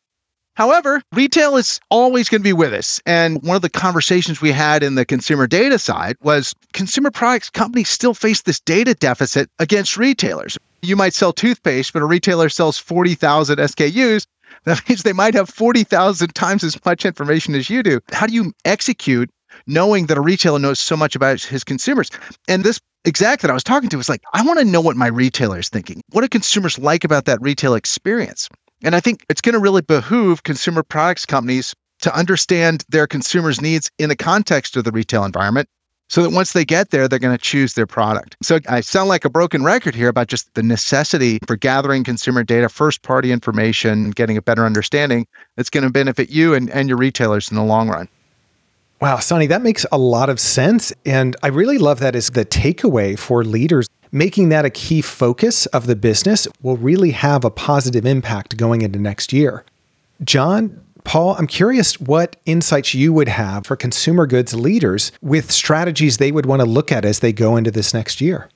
However, 0.55 1.01
retail 1.13 1.55
is 1.55 1.79
always 1.89 2.27
going 2.27 2.41
to 2.41 2.43
be 2.43 2.53
with 2.53 2.74
us. 2.74 3.00
And 3.05 3.41
one 3.41 3.55
of 3.55 3.62
the 3.62 3.70
conversations 3.70 4.41
we 4.41 4.51
had 4.51 4.84
in 4.84 4.96
the 4.96 5.05
consumer 5.05 5.48
data 5.48 5.79
side 5.79 6.17
was 6.22 6.53
consumer 6.74 7.10
products 7.10 7.50
companies 7.50 7.89
still 7.89 8.13
face 8.13 8.41
this 8.41 8.60
data 8.60 8.93
deficit 8.93 9.50
against 9.60 9.98
retailers. 9.98 10.58
You 10.81 10.96
might 10.96 11.13
sell 11.13 11.31
toothpaste, 11.31 11.93
but 11.93 12.01
a 12.01 12.05
retailer 12.05 12.50
sells 12.50 12.77
40,000 12.77 13.58
SKUs. 13.58 14.25
That 14.65 14.88
means 14.88 15.03
they 15.03 15.13
might 15.13 15.34
have 15.34 15.50
40,000 15.50 16.36
times 16.36 16.63
as 16.63 16.77
much 16.86 17.05
information 17.05 17.55
as 17.55 17.70
you 17.70 17.81
do. 17.81 18.00
How 18.12 18.27
do 18.27 18.34
you 18.34 18.51
execute 18.65 19.29
knowing 19.65 20.05
that 20.05 20.17
a 20.17 20.22
retailer 20.22 20.60
knows 20.60 20.79
so 20.79 20.98
much 20.98 21.15
about 21.15 21.41
his 21.41 21.63
consumers? 21.63 22.12
And 22.50 22.63
this 22.63 22.79
exec 23.05 23.39
that 23.39 23.50
I 23.50 23.53
was 23.53 23.63
talking 23.63 23.89
to 23.89 23.98
was 23.98 24.10
like, 24.10 24.22
I 24.34 24.46
want 24.46 24.60
to 24.60 24.65
know 24.65 24.81
what 24.81 24.98
my 24.98 25.08
retailer 25.08 25.58
is 25.58 25.70
thinking. 25.70 26.01
What 26.12 26.22
do 26.22 26.27
consumers 26.27 26.77
like 26.77 27.03
about 27.03 27.25
that 27.25 27.41
retail 27.41 27.74
experience? 27.74 28.50
And 28.84 28.96
I 28.96 29.00
think 29.00 29.26
it's 29.30 29.42
going 29.42 29.54
to 29.54 29.60
really 29.60 29.82
behoove 29.82 30.44
consumer 30.44 30.84
products 30.84 31.26
companies 31.26 31.76
to 32.02 32.16
understand 32.16 32.84
their 32.90 33.08
consumers' 33.08 33.62
needs 33.62 33.92
in 34.00 34.10
the 34.10 34.16
context 34.16 34.76
of 34.76 34.84
the 34.84 34.92
retail 34.92 35.24
environment 35.24 35.70
so 36.10 36.22
that 36.22 36.32
once 36.32 36.52
they 36.52 36.66
get 36.66 36.90
there, 36.90 37.08
they're 37.08 37.20
going 37.20 37.36
to 37.36 37.42
choose 37.42 37.76
their 37.76 37.88
product. 37.88 38.36
So 38.44 38.60
I 38.68 38.82
sound 38.82 39.08
like 39.08 39.24
a 39.24 39.30
broken 39.30 39.64
record 39.64 39.96
here 39.96 40.10
about 40.10 40.28
just 40.28 40.54
the 40.56 40.64
necessity 40.64 41.40
for 41.48 41.56
gathering 41.56 42.04
consumer 42.04 42.44
data, 42.44 42.68
first 42.68 43.02
party 43.02 43.32
information, 43.32 44.12
getting 44.12 44.36
a 44.36 44.42
better 44.42 44.66
understanding 44.66 45.26
that's 45.56 45.70
going 45.70 45.86
to 45.86 45.90
benefit 45.90 46.30
you 46.30 46.54
and, 46.54 46.70
and 46.72 46.90
your 46.90 46.98
retailers 46.98 47.50
in 47.50 47.56
the 47.56 47.64
long 47.64 47.88
run. 47.88 48.10
Wow, 49.00 49.20
Sunny, 49.20 49.48
that 49.48 49.62
makes 49.62 49.86
a 49.92 49.98
lot 49.98 50.30
of 50.30 50.40
sense. 50.40 50.92
And 51.06 51.36
I 51.44 51.48
really 51.48 51.78
love 51.78 52.00
that 52.00 52.16
as 52.16 52.30
the 52.32 52.46
takeaway 52.46 53.18
for 53.18 53.46
leaders. 53.46 53.88
Making 54.12 54.50
that 54.50 54.65
a 54.65 54.70
key 54.70 55.01
focus 55.01 55.68
of 55.68 55.88
the 55.88 55.96
business 55.96 56.48
will 56.62 56.75
really 56.75 57.12
have 57.12 57.46
a 57.46 57.50
positive 57.50 58.06
impact 58.06 58.58
going 58.58 58.82
into 58.82 59.00
next 59.00 59.32
year. 59.32 59.63
John, 60.24 60.84
Paul, 61.03 61.36
I'm 61.38 61.48
curious 61.48 62.00
what 62.00 62.36
insights 62.46 62.94
you 62.94 63.13
would 63.13 63.30
have 63.30 63.65
for 63.65 63.75
consumer 63.75 64.27
goods 64.27 64.53
leaders 64.53 65.12
with 65.22 65.50
strategies 65.50 66.18
they 66.18 66.32
would 66.32 66.46
want 66.46 66.62
to 66.62 66.65
look 66.65 66.91
at 66.91 67.06
as 67.06 67.20
they 67.20 67.32
go 67.32 67.56
into 67.56 67.72
this 67.72 67.94
next 67.94 68.20
year. 68.20 68.50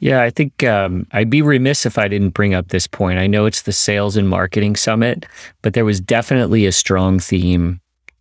Yeah, 0.00 0.22
I 0.22 0.30
think 0.30 0.64
um, 0.64 1.06
I'd 1.12 1.30
be 1.30 1.40
remiss 1.40 1.86
if 1.86 1.96
I 1.96 2.08
didn't 2.08 2.30
bring 2.30 2.52
up 2.52 2.68
this 2.68 2.86
point. 2.86 3.18
I 3.18 3.26
know 3.26 3.46
it's 3.46 3.62
the 3.62 3.72
sales 3.72 4.16
and 4.16 4.28
marketing 4.28 4.76
summit, 4.76 5.24
but 5.62 5.74
there 5.74 5.84
was 5.84 6.00
definitely 6.00 6.66
a 6.66 6.72
strong 6.72 7.20
theme 7.20 7.80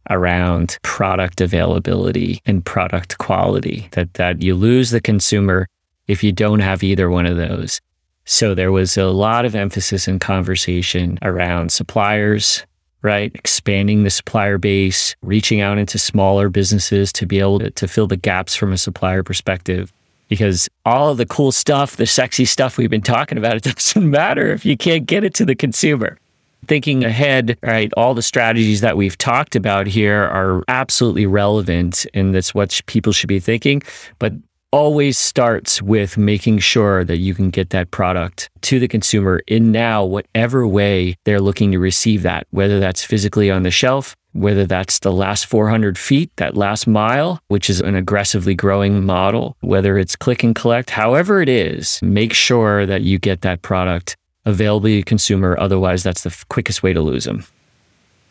around 0.09 0.77
product 0.83 1.41
availability 1.41 2.41
and 2.45 2.63
product 2.63 3.17
quality 3.17 3.87
that 3.91 4.13
that 4.15 4.41
you 4.41 4.53
lose 4.53 4.91
the 4.91 5.01
consumer 5.01 5.67
if 6.07 6.23
you 6.23 6.31
don't 6.31 6.59
have 6.59 6.83
either 6.83 7.09
one 7.09 7.25
of 7.25 7.37
those. 7.37 7.81
So 8.25 8.55
there 8.55 8.71
was 8.71 8.97
a 8.97 9.07
lot 9.07 9.45
of 9.45 9.55
emphasis 9.55 10.07
and 10.07 10.19
conversation 10.19 11.19
around 11.21 11.71
suppliers, 11.71 12.65
right? 13.01 13.31
Expanding 13.35 14.03
the 14.03 14.09
supplier 14.09 14.57
base, 14.57 15.15
reaching 15.21 15.59
out 15.59 15.77
into 15.77 15.97
smaller 15.97 16.49
businesses 16.49 17.11
to 17.13 17.25
be 17.25 17.39
able 17.39 17.59
to, 17.59 17.71
to 17.71 17.87
fill 17.87 18.07
the 18.07 18.17
gaps 18.17 18.55
from 18.55 18.71
a 18.71 18.77
supplier 18.77 19.23
perspective. 19.23 19.91
Because 20.29 20.69
all 20.85 21.11
of 21.11 21.17
the 21.17 21.25
cool 21.25 21.51
stuff, 21.51 21.97
the 21.97 22.05
sexy 22.05 22.45
stuff 22.45 22.77
we've 22.77 22.89
been 22.89 23.01
talking 23.01 23.37
about, 23.37 23.55
it 23.57 23.63
doesn't 23.63 24.09
matter 24.09 24.51
if 24.51 24.65
you 24.65 24.77
can't 24.77 25.05
get 25.05 25.23
it 25.23 25.33
to 25.35 25.45
the 25.45 25.55
consumer 25.55 26.17
thinking 26.65 27.03
ahead, 27.03 27.57
right, 27.61 27.91
all 27.97 28.13
the 28.13 28.21
strategies 28.21 28.81
that 28.81 28.97
we've 28.97 29.17
talked 29.17 29.55
about 29.55 29.87
here 29.87 30.23
are 30.23 30.63
absolutely 30.67 31.25
relevant 31.25 32.05
and 32.13 32.33
that's 32.33 32.53
what 32.53 32.79
people 32.85 33.11
should 33.11 33.27
be 33.27 33.39
thinking. 33.39 33.81
But 34.19 34.33
always 34.73 35.19
starts 35.19 35.83
with 35.83 36.17
making 36.17 36.57
sure 36.57 37.03
that 37.03 37.17
you 37.17 37.35
can 37.35 37.51
get 37.51 37.69
that 37.69 37.91
product 37.91 38.49
to 38.61 38.79
the 38.79 38.87
consumer 38.87 39.39
in 39.45 39.71
now 39.71 40.03
whatever 40.03 40.65
way 40.65 41.15
they're 41.25 41.39
looking 41.39 41.71
to 41.71 41.77
receive 41.77 42.23
that, 42.23 42.47
whether 42.49 42.79
that's 42.79 43.03
physically 43.03 43.51
on 43.51 43.61
the 43.61 43.69
shelf, 43.69 44.15
whether 44.31 44.65
that's 44.65 44.97
the 44.97 45.11
last 45.11 45.45
400 45.45 45.95
feet, 45.95 46.31
that 46.37 46.57
last 46.57 46.87
mile, 46.87 47.39
which 47.49 47.69
is 47.69 47.81
an 47.81 47.95
aggressively 47.95 48.55
growing 48.55 49.05
model, 49.05 49.55
whether 49.61 49.99
it's 49.99 50.15
click 50.15 50.43
and 50.43 50.55
collect, 50.55 50.89
however 50.89 51.39
it 51.39 51.49
is, 51.49 51.99
make 52.01 52.33
sure 52.33 52.87
that 52.87 53.03
you 53.03 53.19
get 53.19 53.41
that 53.41 53.61
product 53.61 54.17
available 54.43 54.87
to 54.87 54.95
the 54.95 55.03
consumer. 55.03 55.55
Otherwise, 55.59 56.01
that's 56.01 56.23
the 56.23 56.45
quickest 56.49 56.81
way 56.81 56.93
to 56.93 57.01
lose 57.01 57.25
them. 57.25 57.45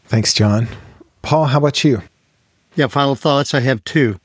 Thanks, 0.07 0.35
John. 0.35 0.67
Paul, 1.23 1.45
how 1.45 1.59
about 1.59 1.85
you? 1.85 2.03
Yeah, 2.75 2.89
final 2.89 3.15
thoughts. 3.15 3.55
I 3.55 3.61
have 3.61 3.85
two. 3.85 4.19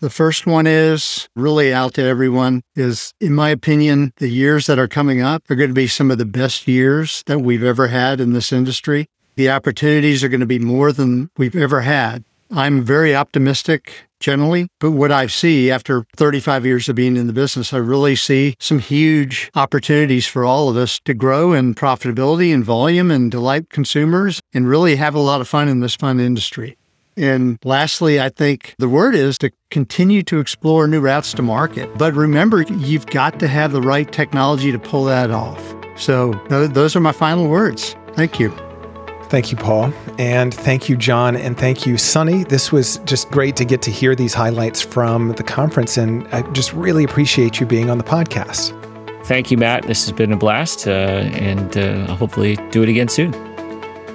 The 0.00 0.08
first 0.08 0.46
one 0.46 0.66
is 0.66 1.28
really 1.36 1.74
out 1.74 1.92
to 1.94 2.02
everyone 2.02 2.62
is, 2.74 3.12
in 3.20 3.34
my 3.34 3.50
opinion, 3.50 4.14
the 4.16 4.28
years 4.28 4.64
that 4.64 4.78
are 4.78 4.88
coming 4.88 5.20
up 5.20 5.50
are 5.50 5.54
going 5.54 5.68
to 5.68 5.74
be 5.74 5.86
some 5.86 6.10
of 6.10 6.16
the 6.16 6.24
best 6.24 6.66
years 6.66 7.22
that 7.26 7.40
we've 7.40 7.62
ever 7.62 7.88
had 7.88 8.18
in 8.18 8.32
this 8.32 8.50
industry. 8.50 9.08
The 9.36 9.50
opportunities 9.50 10.24
are 10.24 10.30
going 10.30 10.40
to 10.40 10.46
be 10.46 10.58
more 10.58 10.90
than 10.90 11.28
we've 11.36 11.54
ever 11.54 11.82
had. 11.82 12.24
I'm 12.50 12.82
very 12.82 13.14
optimistic 13.14 14.08
generally. 14.20 14.68
But 14.78 14.92
what 14.92 15.12
I 15.12 15.26
see 15.26 15.70
after 15.70 16.06
35 16.16 16.64
years 16.64 16.88
of 16.88 16.96
being 16.96 17.18
in 17.18 17.26
the 17.26 17.34
business, 17.34 17.74
I 17.74 17.78
really 17.78 18.16
see 18.16 18.54
some 18.58 18.78
huge 18.78 19.50
opportunities 19.54 20.26
for 20.26 20.46
all 20.46 20.70
of 20.70 20.78
us 20.78 20.98
to 21.04 21.12
grow 21.12 21.52
in 21.52 21.74
profitability 21.74 22.54
and 22.54 22.64
volume 22.64 23.10
and 23.10 23.30
delight 23.30 23.68
consumers 23.68 24.40
and 24.54 24.66
really 24.66 24.96
have 24.96 25.14
a 25.14 25.20
lot 25.20 25.42
of 25.42 25.48
fun 25.48 25.68
in 25.68 25.80
this 25.80 25.94
fun 25.94 26.20
industry. 26.20 26.76
And 27.20 27.58
lastly, 27.64 28.18
I 28.18 28.30
think 28.30 28.74
the 28.78 28.88
word 28.88 29.14
is 29.14 29.36
to 29.38 29.50
continue 29.70 30.22
to 30.22 30.40
explore 30.40 30.88
new 30.88 31.00
routes 31.00 31.34
to 31.34 31.42
market. 31.42 31.98
But 31.98 32.14
remember, 32.14 32.62
you've 32.62 33.06
got 33.06 33.38
to 33.40 33.48
have 33.48 33.72
the 33.72 33.82
right 33.82 34.10
technology 34.10 34.72
to 34.72 34.78
pull 34.78 35.04
that 35.04 35.30
off. 35.30 35.74
So 35.96 36.32
those 36.48 36.96
are 36.96 37.00
my 37.00 37.12
final 37.12 37.46
words. 37.46 37.94
Thank 38.14 38.40
you. 38.40 38.50
Thank 39.24 39.52
you, 39.52 39.58
Paul. 39.58 39.92
And 40.18 40.52
thank 40.52 40.88
you, 40.88 40.96
John. 40.96 41.36
And 41.36 41.56
thank 41.58 41.86
you, 41.86 41.98
Sunny. 41.98 42.42
This 42.44 42.72
was 42.72 42.96
just 43.04 43.30
great 43.30 43.54
to 43.56 43.64
get 43.64 43.82
to 43.82 43.90
hear 43.90 44.16
these 44.16 44.34
highlights 44.34 44.80
from 44.80 45.32
the 45.32 45.44
conference. 45.44 45.98
And 45.98 46.26
I 46.28 46.42
just 46.52 46.72
really 46.72 47.04
appreciate 47.04 47.60
you 47.60 47.66
being 47.66 47.90
on 47.90 47.98
the 47.98 48.04
podcast. 48.04 48.74
Thank 49.26 49.50
you, 49.50 49.58
Matt. 49.58 49.86
This 49.86 50.04
has 50.04 50.12
been 50.12 50.32
a 50.32 50.36
blast. 50.36 50.88
Uh, 50.88 50.90
and 50.90 51.76
uh, 51.76 52.16
hopefully 52.16 52.56
do 52.70 52.82
it 52.82 52.88
again 52.88 53.08
soon. 53.08 53.32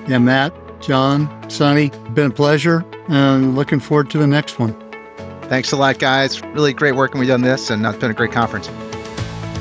Yeah, 0.07 0.17
Matt, 0.17 0.53
John, 0.85 1.49
Sunny, 1.49 1.89
been 2.13 2.27
a 2.27 2.33
pleasure. 2.33 2.85
And 3.07 3.55
looking 3.55 3.79
forward 3.79 4.09
to 4.11 4.19
the 4.19 4.27
next 4.27 4.59
one. 4.59 4.73
Thanks 5.43 5.71
a 5.71 5.77
lot, 5.77 5.99
guys. 5.99 6.41
Really 6.43 6.73
great 6.73 6.95
working 6.95 7.19
with 7.19 7.27
you 7.27 7.33
on 7.33 7.41
this. 7.41 7.71
And 7.71 7.85
uh, 7.85 7.89
it's 7.89 7.99
been 7.99 8.11
a 8.11 8.15
great 8.15 8.31
conference. 8.31 8.69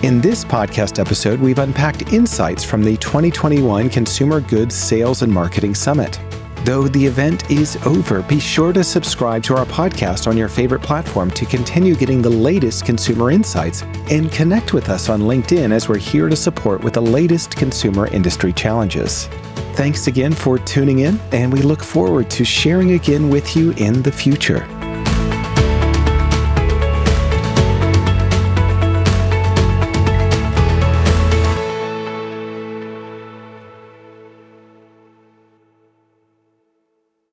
In 0.03 0.21
this 0.21 0.45
podcast 0.45 0.99
episode, 0.99 1.41
we've 1.41 1.59
unpacked 1.59 2.13
insights 2.13 2.63
from 2.63 2.85
the 2.85 2.99
2021 2.99 3.89
Consumer 3.89 4.41
Goods 4.41 4.75
Sales 4.75 5.23
and 5.23 5.33
Marketing 5.33 5.75
Summit. 5.75 6.21
Though 6.65 6.89
the 6.89 7.07
event 7.07 7.51
is 7.51 7.77
over, 7.87 8.23
be 8.23 8.39
sure 8.39 8.73
to 8.75 8.85
subscribe 8.85 9.43
to 9.45 9.57
our 9.57 9.67
podcast 9.67 10.27
on 10.27 10.37
your 10.37 10.49
favorite 10.49 10.83
platform 10.83 11.31
to 11.33 11.47
continue 11.47 11.95
getting 11.95 12.21
the 12.21 12.31
latest 12.31 12.85
consumer 12.85 13.31
insights 13.31 13.83
and 14.11 14.31
connect 14.31 14.75
with 14.75 14.91
us 14.91 15.09
on 15.09 15.23
LinkedIn 15.23 15.73
as 15.73 15.89
we're 15.89 15.99
here 15.99 16.29
to 16.29 16.37
support 16.37 16.83
with 16.83 16.95
the 16.95 17.03
latest 17.03 17.57
consumer 17.57 18.07
industry 18.09 18.53
challenges. 18.53 19.29
Thanks 19.75 20.07
again 20.07 20.33
for 20.33 20.57
tuning 20.59 21.01
in, 21.01 21.19
and 21.33 21.53
we 21.53 21.61
look 21.61 21.83
forward 21.83 22.31
to 22.31 22.45
sharing 22.45 22.93
again 22.93 23.29
with 23.29 23.57
you 23.57 23.73
in 23.73 24.03
the 24.03 24.13
future. 24.13 24.84